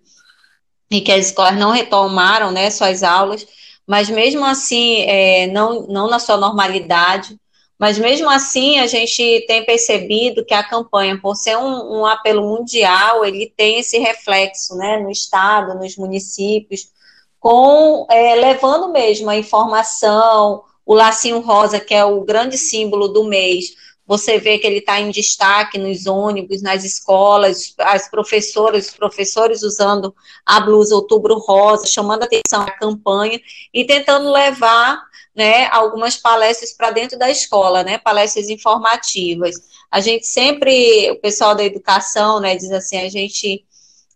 e 0.91 1.01
que 1.01 1.13
as 1.13 1.27
escolas 1.27 1.57
não 1.57 1.71
retomaram, 1.71 2.51
né, 2.51 2.69
suas 2.69 3.03
aulas, 3.03 3.47
mas 3.87 4.11
mesmo 4.11 4.45
assim, 4.45 5.03
é, 5.03 5.47
não, 5.47 5.87
não 5.87 6.09
na 6.09 6.19
sua 6.19 6.37
normalidade, 6.37 7.40
mas 7.81 7.99
mesmo 7.99 8.29
assim 8.29 8.79
a 8.79 8.87
gente 8.87 9.43
tem 9.49 9.65
percebido 9.65 10.45
que 10.45 10.53
a 10.53 10.63
campanha, 10.63 11.19
por 11.19 11.35
ser 11.35 11.57
um, 11.57 12.01
um 12.01 12.07
apelo 12.07 12.43
mundial, 12.43 13.25
ele 13.25 13.51
tem 13.57 13.81
esse 13.81 13.99
reflexo, 13.99 14.77
né, 14.77 14.99
no 14.99 15.11
estado, 15.11 15.79
nos 15.79 15.97
municípios, 15.97 16.91
com 17.39 18.07
é, 18.11 18.35
levando 18.35 18.93
mesmo 18.93 19.31
a 19.31 19.37
informação, 19.37 20.63
o 20.85 20.93
lacinho 20.93 21.41
rosa, 21.41 21.81
que 21.81 21.95
é 21.95 22.05
o 22.05 22.21
grande 22.21 22.59
símbolo 22.59 23.09
do 23.09 23.25
mês, 23.25 23.75
você 24.07 24.39
vê 24.39 24.59
que 24.59 24.67
ele 24.67 24.81
está 24.81 25.01
em 25.01 25.11
destaque 25.11 25.79
nos 25.79 26.05
ônibus, 26.07 26.61
nas 26.61 26.85
escolas, 26.85 27.75
as 27.79 28.11
professoras, 28.11 28.89
os 28.89 28.95
professores 28.95 29.63
usando 29.63 30.15
a 30.45 30.61
blusa 30.61 30.97
Outubro 30.97 31.39
Rosa, 31.39 31.87
chamando 31.87 32.25
atenção 32.25 32.61
à 32.61 32.71
campanha 32.73 33.41
e 33.73 33.87
tentando 33.87 34.31
levar 34.31 35.01
né, 35.41 35.69
algumas 35.69 36.19
palestras 36.19 36.71
para 36.71 36.91
dentro 36.91 37.19
da 37.19 37.31
escola, 37.31 37.83
né, 37.83 37.97
palestras 37.97 38.51
informativas. 38.51 39.55
A 39.91 39.99
gente 39.99 40.27
sempre, 40.27 41.11
o 41.11 41.17
pessoal 41.19 41.55
da 41.55 41.65
educação, 41.65 42.41
né, 42.41 42.55
diz 42.57 42.71
assim, 42.71 42.99
a 42.99 43.09
gente 43.09 43.65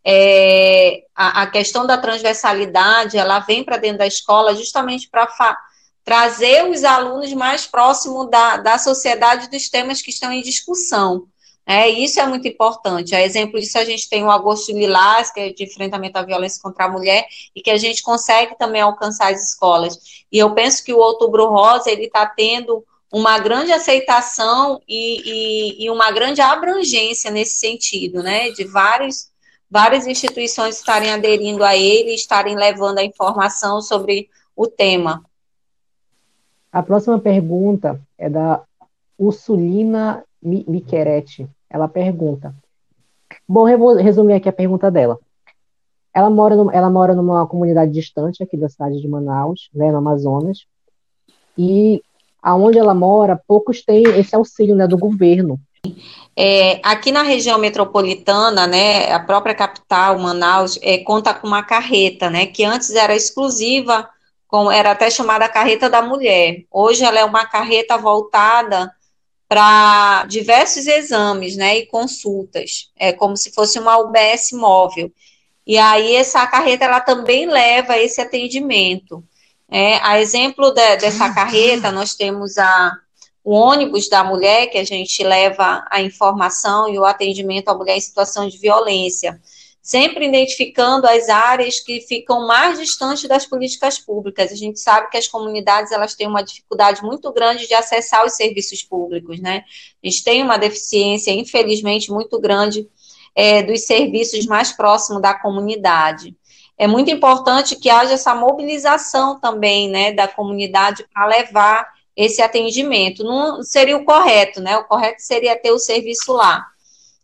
é, 0.05 1.05
a, 1.17 1.45
a, 1.45 1.47
questão 1.47 1.87
da 1.87 1.97
transversalidade, 1.97 3.17
ela 3.17 3.39
vem 3.39 3.65
para 3.65 3.79
dentro 3.79 4.01
da 4.01 4.07
escola 4.07 4.55
justamente 4.55 5.09
para 5.09 5.27
trazer 6.05 6.69
os 6.69 6.85
alunos 6.85 7.33
mais 7.33 7.67
próximos 7.67 8.29
da, 8.29 8.59
da 8.59 8.77
sociedade 8.77 9.49
dos 9.49 9.71
temas 9.71 10.03
que 10.03 10.11
estão 10.11 10.31
em 10.31 10.43
discussão. 10.43 11.27
É, 11.67 11.89
isso 11.89 12.21
é 12.21 12.27
muito 12.27 12.47
importante. 12.47 13.15
A 13.15 13.23
exemplo 13.23 13.59
disso, 13.59 13.79
a 13.79 13.85
gente 13.85 14.09
tem 14.09 14.23
o 14.23 14.31
Agosto 14.31 14.73
Lilás, 14.73 15.33
que 15.33 15.41
é 15.41 15.53
de 15.53 15.65
enfrentamento 15.65 16.19
à 16.19 16.23
violência 16.23 16.61
contra 16.63 16.85
a 16.85 16.89
mulher, 16.91 17.27
e 17.55 17.63
que 17.63 17.71
a 17.71 17.77
gente 17.77 18.03
consegue 18.03 18.57
também 18.59 18.83
alcançar 18.83 19.33
as 19.33 19.51
escolas. 19.51 19.99
E 20.31 20.39
eu 20.39 20.53
penso 20.53 20.85
que 20.85 20.93
o 20.93 20.99
Outubro 20.99 21.49
Rosa, 21.49 21.91
ele 21.91 22.05
está 22.05 22.27
tendo 22.27 22.85
uma 23.11 23.39
grande 23.39 23.73
aceitação 23.73 24.81
e, 24.89 25.23
e, 25.25 25.85
e, 25.85 25.91
uma 25.91 26.11
grande 26.11 26.41
abrangência 26.41 27.31
nesse 27.31 27.59
sentido, 27.59 28.23
né? 28.23 28.51
De 28.51 28.65
vários, 28.65 29.31
várias 29.71 30.07
instituições 30.07 30.79
estarem 30.79 31.13
aderindo 31.13 31.65
a 31.65 31.77
ele, 31.77 32.13
estarem 32.13 32.57
levando 32.57 32.99
a 32.99 33.05
informação 33.05 33.81
sobre 33.81 34.29
o 34.57 34.67
tema. 34.67 35.25
A 36.73 36.83
próxima 36.83 37.19
pergunta 37.21 38.01
é 38.19 38.29
da 38.29 38.63
Ursulina 39.17 40.25
Miquerete. 40.45 41.49
Ela 41.69 41.89
pergunta. 41.89 42.55
Bom, 43.49 43.69
eu 43.69 43.79
vou 43.79 43.97
resumir 43.97 44.35
aqui 44.35 44.49
a 44.49 44.53
pergunta 44.53 44.91
dela. 44.91 45.19
Ela 46.13 46.31
mora, 46.31 46.55
no, 46.55 46.71
ela 46.71 46.89
mora 46.89 47.15
numa 47.15 47.47
comunidade 47.47 47.91
distante 47.91 48.43
aqui 48.43 48.57
da 48.57 48.69
cidade 48.69 49.01
de 49.01 49.09
Manaus, 49.09 49.69
né, 49.75 49.91
no 49.91 49.99
Amazonas, 49.99 50.65
e 51.59 52.01
aonde 52.41 52.79
ela 52.79 52.95
mora, 52.95 53.41
poucos 53.49 53.83
têm 53.83 54.05
esse 54.19 54.37
auxílio 54.37 54.77
né, 54.77 54.87
do 54.87 54.97
governo. 54.97 55.59
É, 56.37 56.81
aqui 56.85 57.11
na 57.11 57.23
região 57.23 57.59
metropolitana, 57.59 58.67
né, 58.67 59.13
a 59.13 59.19
própria 59.19 59.55
capital, 59.55 60.19
Manaus, 60.19 60.79
é, 60.83 60.99
conta 60.99 61.35
com 61.35 61.47
uma 61.47 61.63
carreta, 61.63 62.31
né, 62.31 62.47
que 62.47 62.65
antes 62.65 62.95
era 62.95 63.15
exclusiva 63.15 64.09
como 64.47 64.71
era 64.71 64.93
até 64.93 65.11
chamada 65.11 65.49
carreta 65.49 65.91
da 65.91 66.01
mulher. 66.01 66.65
Hoje 66.71 67.05
ela 67.05 67.19
é 67.19 67.25
uma 67.25 67.45
carreta 67.45 67.99
voltada 67.99 68.93
para 69.55 70.25
diversos 70.25 70.85
exames, 70.85 71.55
né, 71.55 71.79
e 71.79 71.87
consultas. 71.87 72.91
É 72.97 73.13
como 73.13 73.37
se 73.37 73.53
fosse 73.53 73.79
uma 73.79 73.97
UBS 73.99 74.51
móvel. 74.51 75.13
E 75.65 75.79
aí 75.79 76.17
essa 76.17 76.45
carreta 76.45 76.85
ela 76.85 77.01
também 77.01 77.47
leva 77.47 77.97
esse 77.97 78.21
atendimento. 78.21 79.23
É, 79.71 79.99
a 80.03 80.21
exemplo 80.21 80.73
de, 80.73 80.97
dessa 80.97 81.33
carreta, 81.33 81.93
nós 81.93 82.17
temos 82.17 82.59
a, 82.59 82.97
o 83.45 83.53
ônibus 83.53 84.09
da 84.09 84.25
mulher, 84.25 84.67
que 84.67 84.79
a 84.79 84.85
gente 84.85 85.23
leva 85.23 85.87
a 85.89 86.03
informação 86.03 86.89
e 86.89 86.99
o 86.99 87.05
atendimento 87.05 87.69
à 87.69 87.75
mulher 87.75 87.97
em 87.97 88.01
situação 88.01 88.49
de 88.49 88.59
violência 88.59 89.41
sempre 89.85 90.27
identificando 90.27 91.07
as 91.07 91.29
áreas 91.29 91.79
que 91.79 92.01
ficam 92.01 92.47
mais 92.47 92.79
distantes 92.79 93.29
das 93.29 93.45
políticas 93.45 93.99
públicas. 93.99 94.51
A 94.51 94.57
gente 94.57 94.81
sabe 94.81 95.11
que 95.11 95.19
as 95.19 95.29
comunidades 95.29 95.93
elas 95.93 96.15
têm 96.15 96.27
uma 96.27 96.43
dificuldade 96.43 97.03
muito 97.03 97.31
grande 97.31 97.69
de 97.69 97.75
acessar 97.75 98.25
os 98.25 98.33
serviços 98.33 98.83
públicos, 98.83 99.39
né? 99.39 99.63
A 100.03 100.09
gente 100.09 100.25
tem 100.25 100.43
uma 100.43 100.57
deficiência, 100.57 101.33
infelizmente, 101.33 102.11
muito 102.11 102.41
grande 102.41 102.89
é, 103.35 103.63
dos 103.63 103.85
serviços 103.85 104.47
mais 104.47 104.73
próximos 104.73 105.21
da 105.21 105.35
comunidade. 105.35 106.35
É 106.79 106.87
muito 106.87 107.11
importante 107.11 107.77
que 107.77 107.91
haja 107.91 108.15
essa 108.15 108.35
mobilização 108.35 109.39
também, 109.39 109.91
né, 109.91 110.13
da 110.13 110.27
comunidade 110.27 111.05
para 111.13 111.27
levar 111.27 111.87
esse 112.17 112.41
atendimento. 112.41 113.23
Não 113.23 113.63
seria 113.63 113.99
o 113.99 114.05
correto, 114.07 114.63
né? 114.63 114.79
O 114.79 114.85
correto 114.85 115.21
seria 115.21 115.55
ter 115.61 115.73
o 115.73 115.79
serviço 115.79 116.33
lá 116.33 116.65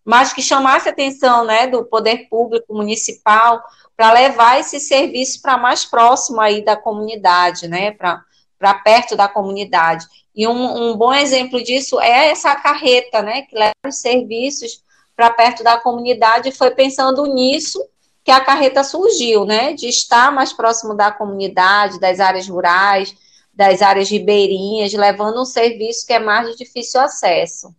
mas 0.04 0.32
que 0.32 0.42
chamasse 0.42 0.88
a 0.88 0.92
atenção 0.92 1.44
né, 1.44 1.66
do 1.66 1.84
poder 1.84 2.28
público 2.28 2.74
municipal 2.74 3.62
para 3.96 4.12
levar 4.12 4.58
esse 4.58 4.80
serviço 4.80 5.42
para 5.42 5.58
mais 5.58 5.84
próximo 5.84 6.40
aí 6.40 6.64
da 6.64 6.76
comunidade, 6.76 7.68
né, 7.68 7.90
para 7.92 8.74
perto 8.82 9.14
da 9.16 9.28
comunidade. 9.28 10.06
E 10.34 10.46
um, 10.46 10.90
um, 10.90 10.96
bom 10.96 11.12
exemplo 11.12 11.62
disso 11.62 12.00
é 12.00 12.28
essa 12.28 12.54
carreta, 12.56 13.22
né, 13.22 13.42
que 13.42 13.54
leva 13.54 13.74
os 13.86 13.96
serviços 13.96 14.82
para 15.14 15.30
perto 15.30 15.62
da 15.62 15.78
comunidade, 15.78 16.50
foi 16.52 16.70
pensando 16.70 17.26
nisso 17.26 17.78
que 18.24 18.30
a 18.30 18.40
carreta 18.40 18.82
surgiu, 18.82 19.44
né, 19.44 19.74
de 19.74 19.88
estar 19.88 20.32
mais 20.32 20.52
próximo 20.52 20.94
da 20.94 21.10
comunidade, 21.10 22.00
das 22.00 22.20
áreas 22.20 22.48
rurais, 22.48 23.14
das 23.52 23.82
áreas 23.82 24.08
ribeirinhas, 24.08 24.92
levando 24.94 25.42
um 25.42 25.44
serviço 25.44 26.06
que 26.06 26.12
é 26.14 26.18
mais 26.18 26.48
de 26.48 26.56
difícil 26.56 27.00
acesso. 27.00 27.74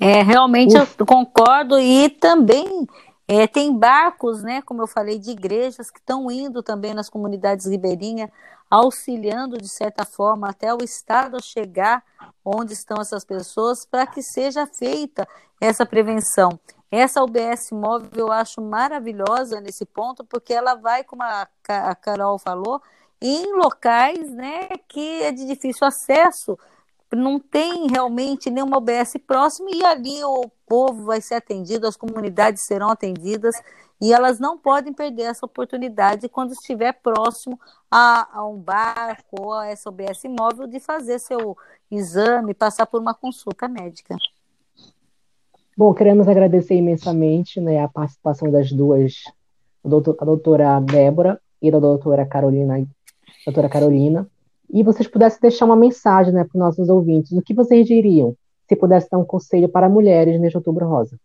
É, 0.00 0.22
realmente 0.22 0.74
eu 0.74 1.04
concordo 1.04 1.78
e 1.78 2.08
também 2.08 2.88
é, 3.28 3.46
tem 3.46 3.76
barcos, 3.76 4.42
né, 4.42 4.62
como 4.62 4.82
eu 4.82 4.86
falei, 4.86 5.18
de 5.18 5.30
igrejas 5.30 5.90
que 5.90 5.98
estão 5.98 6.30
indo 6.30 6.62
também 6.62 6.94
nas 6.94 7.10
comunidades 7.10 7.66
ribeirinhas, 7.66 8.30
auxiliando 8.70 9.58
de 9.58 9.68
certa 9.68 10.06
forma 10.06 10.48
até 10.48 10.72
o 10.72 10.82
Estado 10.82 11.42
chegar 11.42 12.02
onde 12.42 12.72
estão 12.72 13.00
essas 13.00 13.24
pessoas 13.26 13.84
para 13.84 14.06
que 14.06 14.22
seja 14.22 14.66
feita 14.66 15.28
essa 15.60 15.84
prevenção. 15.84 16.58
Essa 16.90 17.22
UBS 17.22 17.70
móvel 17.70 18.10
eu 18.16 18.32
acho 18.32 18.62
maravilhosa 18.62 19.60
nesse 19.60 19.84
ponto, 19.84 20.24
porque 20.24 20.54
ela 20.54 20.74
vai, 20.76 21.04
como 21.04 21.22
a 21.22 21.94
Carol 21.94 22.38
falou, 22.38 22.80
em 23.20 23.52
locais 23.54 24.30
né, 24.32 24.66
que 24.88 25.22
é 25.22 25.30
de 25.30 25.46
difícil 25.46 25.86
acesso, 25.86 26.58
não 27.16 27.40
tem 27.40 27.88
realmente 27.88 28.50
nenhuma 28.50 28.78
OBS 28.78 29.14
próxima 29.26 29.70
e 29.72 29.84
ali 29.84 30.22
o 30.24 30.50
povo 30.66 31.04
vai 31.04 31.20
ser 31.20 31.34
atendido, 31.34 31.86
as 31.86 31.96
comunidades 31.96 32.62
serão 32.62 32.88
atendidas 32.88 33.56
e 34.00 34.12
elas 34.12 34.38
não 34.38 34.56
podem 34.56 34.92
perder 34.92 35.24
essa 35.24 35.44
oportunidade 35.44 36.28
quando 36.28 36.52
estiver 36.52 36.92
próximo 36.92 37.58
a, 37.90 38.28
a 38.32 38.46
um 38.46 38.56
barco 38.56 39.42
ou 39.42 39.52
a 39.52 39.66
essa 39.66 39.88
OBS 39.90 40.22
móvel 40.26 40.66
de 40.66 40.80
fazer 40.80 41.18
seu 41.18 41.56
exame, 41.90 42.54
passar 42.54 42.86
por 42.86 43.00
uma 43.00 43.12
consulta 43.12 43.68
médica. 43.68 44.16
Bom, 45.76 45.92
queremos 45.92 46.28
agradecer 46.28 46.76
imensamente 46.76 47.60
né, 47.60 47.82
a 47.82 47.88
participação 47.88 48.50
das 48.50 48.72
duas, 48.72 49.24
a 49.84 49.88
doutora 50.24 50.80
Débora 50.80 51.40
e 51.60 51.70
da 51.70 51.78
doutora 51.78 52.24
Carolina, 52.24 52.86
doutora 53.44 53.68
Carolina 53.68 54.26
e 54.72 54.82
vocês 54.82 55.08
pudessem 55.08 55.40
deixar 55.40 55.64
uma 55.64 55.76
mensagem 55.76 56.32
né, 56.32 56.44
para 56.44 56.56
os 56.56 56.60
nossos 56.60 56.88
ouvintes, 56.88 57.32
o 57.32 57.42
que 57.42 57.54
vocês 57.54 57.86
diriam 57.86 58.34
se 58.68 58.76
pudesse 58.76 59.08
dar 59.10 59.18
um 59.18 59.24
conselho 59.24 59.68
para 59.68 59.88
mulheres 59.88 60.40
neste 60.40 60.56
Outubro 60.56 60.86
Rosa? 60.86 61.18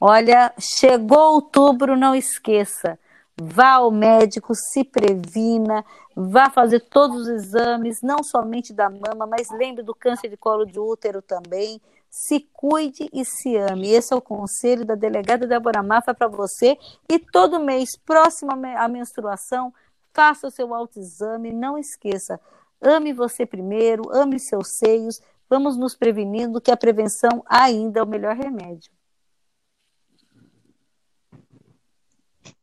Olha, 0.00 0.52
chegou 0.58 1.34
outubro, 1.34 1.94
não 1.94 2.14
esqueça. 2.14 2.98
Vá 3.40 3.74
ao 3.74 3.90
médico, 3.90 4.54
se 4.54 4.82
previna, 4.82 5.84
vá 6.16 6.50
fazer 6.50 6.80
todos 6.80 7.22
os 7.22 7.28
exames, 7.28 8.00
não 8.02 8.22
somente 8.22 8.72
da 8.72 8.90
mama, 8.90 9.26
mas 9.26 9.48
lembre 9.50 9.82
do 9.82 9.94
câncer 9.94 10.28
de 10.28 10.36
colo 10.36 10.64
de 10.64 10.78
útero 10.78 11.22
também. 11.22 11.80
Se 12.10 12.40
cuide 12.52 13.08
e 13.12 13.24
se 13.24 13.56
ame. 13.56 13.90
Esse 13.90 14.12
é 14.12 14.16
o 14.16 14.20
conselho 14.20 14.84
da 14.84 14.94
delegada 14.94 15.46
Débora 15.46 15.82
Mafra 15.82 16.14
para 16.14 16.26
você. 16.26 16.76
E 17.08 17.18
todo 17.18 17.60
mês, 17.60 17.90
próximo 18.04 18.50
à 18.52 18.88
menstruação, 18.88 19.72
Faça 20.12 20.48
o 20.48 20.50
seu 20.50 20.74
autoexame, 20.74 21.52
não 21.52 21.78
esqueça. 21.78 22.40
Ame 22.80 23.12
você 23.12 23.46
primeiro, 23.46 24.10
ame 24.10 24.38
seus 24.38 24.68
seios. 24.68 25.20
Vamos 25.48 25.76
nos 25.76 25.94
prevenindo 25.94 26.60
que 26.60 26.70
a 26.70 26.76
prevenção 26.76 27.44
ainda 27.46 28.00
é 28.00 28.02
o 28.02 28.06
melhor 28.06 28.36
remédio. 28.36 28.90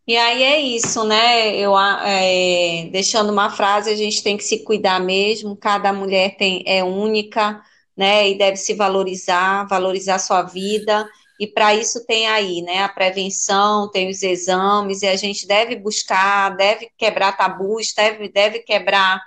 E 0.07 0.15
aí 0.15 0.41
é 0.41 0.59
isso, 0.61 1.03
né? 1.03 1.53
Eu 1.57 1.77
é, 1.77 2.87
deixando 2.91 3.29
uma 3.29 3.49
frase, 3.49 3.89
a 3.89 3.95
gente 3.95 4.23
tem 4.23 4.37
que 4.37 4.43
se 4.43 4.63
cuidar 4.63 5.01
mesmo. 5.01 5.55
Cada 5.55 5.91
mulher 5.91 6.37
tem 6.37 6.63
é 6.65 6.81
única, 6.83 7.61
né? 7.95 8.29
E 8.29 8.37
deve 8.37 8.55
se 8.55 8.73
valorizar, 8.73 9.67
valorizar 9.67 10.19
sua 10.19 10.43
vida 10.43 11.07
e 11.39 11.45
para 11.47 11.75
isso 11.75 12.05
tem 12.05 12.27
aí, 12.27 12.61
né, 12.61 12.83
a 12.83 12.89
prevenção, 12.89 13.89
tem 13.91 14.09
os 14.09 14.23
exames, 14.23 15.01
e 15.01 15.07
a 15.07 15.15
gente 15.15 15.47
deve 15.47 15.75
buscar, 15.75 16.55
deve 16.55 16.89
quebrar 16.97 17.37
tabus, 17.37 17.93
deve, 17.95 18.29
deve 18.29 18.59
quebrar 18.59 19.21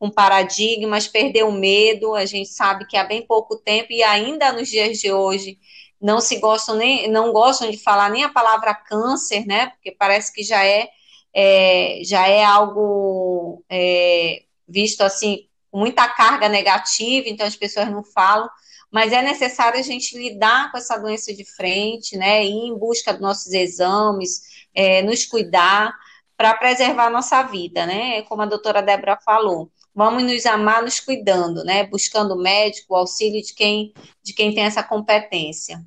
um 0.00 0.10
paradigmas, 0.10 1.06
perder 1.06 1.44
o 1.44 1.52
medo. 1.52 2.14
A 2.14 2.24
gente 2.24 2.48
sabe 2.48 2.86
que 2.86 2.96
há 2.96 3.04
bem 3.04 3.26
pouco 3.26 3.56
tempo, 3.56 3.92
e 3.92 4.02
ainda 4.02 4.52
nos 4.52 4.68
dias 4.68 4.98
de 4.98 5.12
hoje, 5.12 5.58
não 6.00 6.20
se 6.20 6.38
gostam 6.38 6.76
nem, 6.76 7.08
não 7.10 7.32
gostam 7.32 7.70
de 7.70 7.76
falar 7.76 8.08
nem 8.10 8.24
a 8.24 8.30
palavra 8.30 8.74
câncer, 8.74 9.46
né? 9.46 9.66
Porque 9.68 9.92
parece 9.92 10.32
que 10.32 10.42
já 10.42 10.64
é, 10.64 10.88
é 11.34 12.00
já 12.04 12.26
é 12.26 12.42
algo 12.42 13.62
é, 13.68 14.44
visto 14.66 15.02
assim 15.02 15.46
com 15.70 15.78
muita 15.78 16.08
carga 16.08 16.48
negativa, 16.48 17.28
então 17.28 17.46
as 17.46 17.54
pessoas 17.54 17.90
não 17.90 18.02
falam, 18.02 18.48
mas 18.90 19.12
é 19.12 19.22
necessário 19.22 19.78
a 19.78 19.82
gente 19.82 20.18
lidar 20.18 20.70
com 20.70 20.78
essa 20.78 20.98
doença 20.98 21.32
de 21.32 21.44
frente, 21.44 22.16
né? 22.16 22.44
Ir 22.44 22.50
em 22.50 22.78
busca 22.78 23.12
dos 23.12 23.22
nossos 23.22 23.52
exames, 23.52 24.66
é, 24.74 25.02
nos 25.02 25.24
cuidar 25.24 25.94
para 26.36 26.54
preservar 26.54 27.06
a 27.06 27.10
nossa 27.10 27.42
vida, 27.42 27.86
né? 27.86 28.22
Como 28.22 28.42
a 28.42 28.46
doutora 28.46 28.82
Débora 28.82 29.18
falou. 29.24 29.70
Vamos 29.94 30.22
nos 30.22 30.46
amar 30.46 30.82
nos 30.82 30.98
cuidando, 30.98 31.62
né? 31.64 31.86
Buscando 31.86 32.36
médico, 32.36 32.94
o 32.94 32.96
auxílio 32.96 33.42
de 33.42 33.54
quem, 33.54 33.92
de 34.22 34.32
quem 34.32 34.54
tem 34.54 34.64
essa 34.64 34.82
competência. 34.82 35.84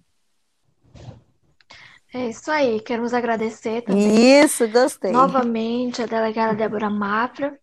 É 2.14 2.30
isso 2.30 2.52
aí, 2.52 2.80
queremos 2.80 3.14
agradecer 3.14 3.82
também. 3.82 4.44
Isso, 4.44 4.68
gostei. 4.68 5.12
Novamente, 5.12 6.04
a 6.04 6.06
delegada 6.06 6.54
Débora 6.54 6.88
Mafra, 6.88 7.58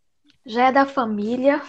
já 0.45 0.67
é 0.67 0.73
da 0.73 0.85
família. 0.85 1.63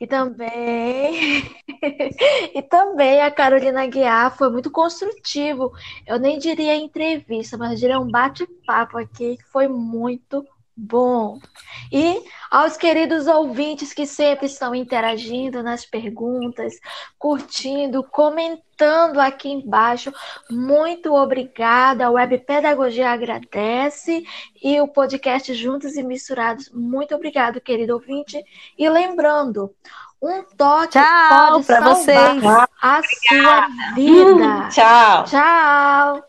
E 0.00 0.06
também, 0.06 1.42
e 2.54 2.62
também 2.62 3.20
a 3.22 3.30
Carolina 3.30 3.86
Guiar 3.86 4.36
foi 4.36 4.50
muito 4.50 4.70
construtivo. 4.70 5.72
Eu 6.06 6.18
nem 6.18 6.38
diria 6.38 6.76
entrevista, 6.76 7.56
mas 7.56 7.80
diria 7.80 7.98
um 7.98 8.10
bate-papo 8.10 8.98
aqui 8.98 9.36
que 9.36 9.44
foi 9.44 9.68
muito 9.68 10.46
bom. 10.78 11.40
E 11.92 12.22
aos 12.50 12.76
queridos 12.76 13.26
ouvintes 13.26 13.92
que 13.92 14.06
sempre 14.06 14.46
estão 14.46 14.74
interagindo 14.74 15.62
nas 15.62 15.84
perguntas, 15.84 16.74
curtindo, 17.18 18.04
comentando 18.04 19.18
aqui 19.18 19.50
embaixo, 19.50 20.12
muito 20.48 21.12
obrigada. 21.14 22.06
A 22.06 22.10
Web 22.10 22.38
Pedagogia 22.38 23.10
agradece 23.10 24.22
e 24.62 24.80
o 24.80 24.86
podcast 24.86 25.52
Juntos 25.52 25.96
e 25.96 26.02
Misturados, 26.02 26.70
muito 26.70 27.14
obrigado, 27.14 27.60
querido 27.60 27.94
ouvinte. 27.94 28.40
E 28.78 28.88
lembrando, 28.88 29.74
um 30.22 30.44
toque 30.56 30.92
Tchau 30.92 31.52
pode 31.52 31.64
salvar 31.64 31.94
vocês. 31.94 32.44
a 32.80 33.02
sua 33.02 33.68
vida. 33.94 34.68
Tchau. 34.68 35.24
Tchau. 35.24 36.27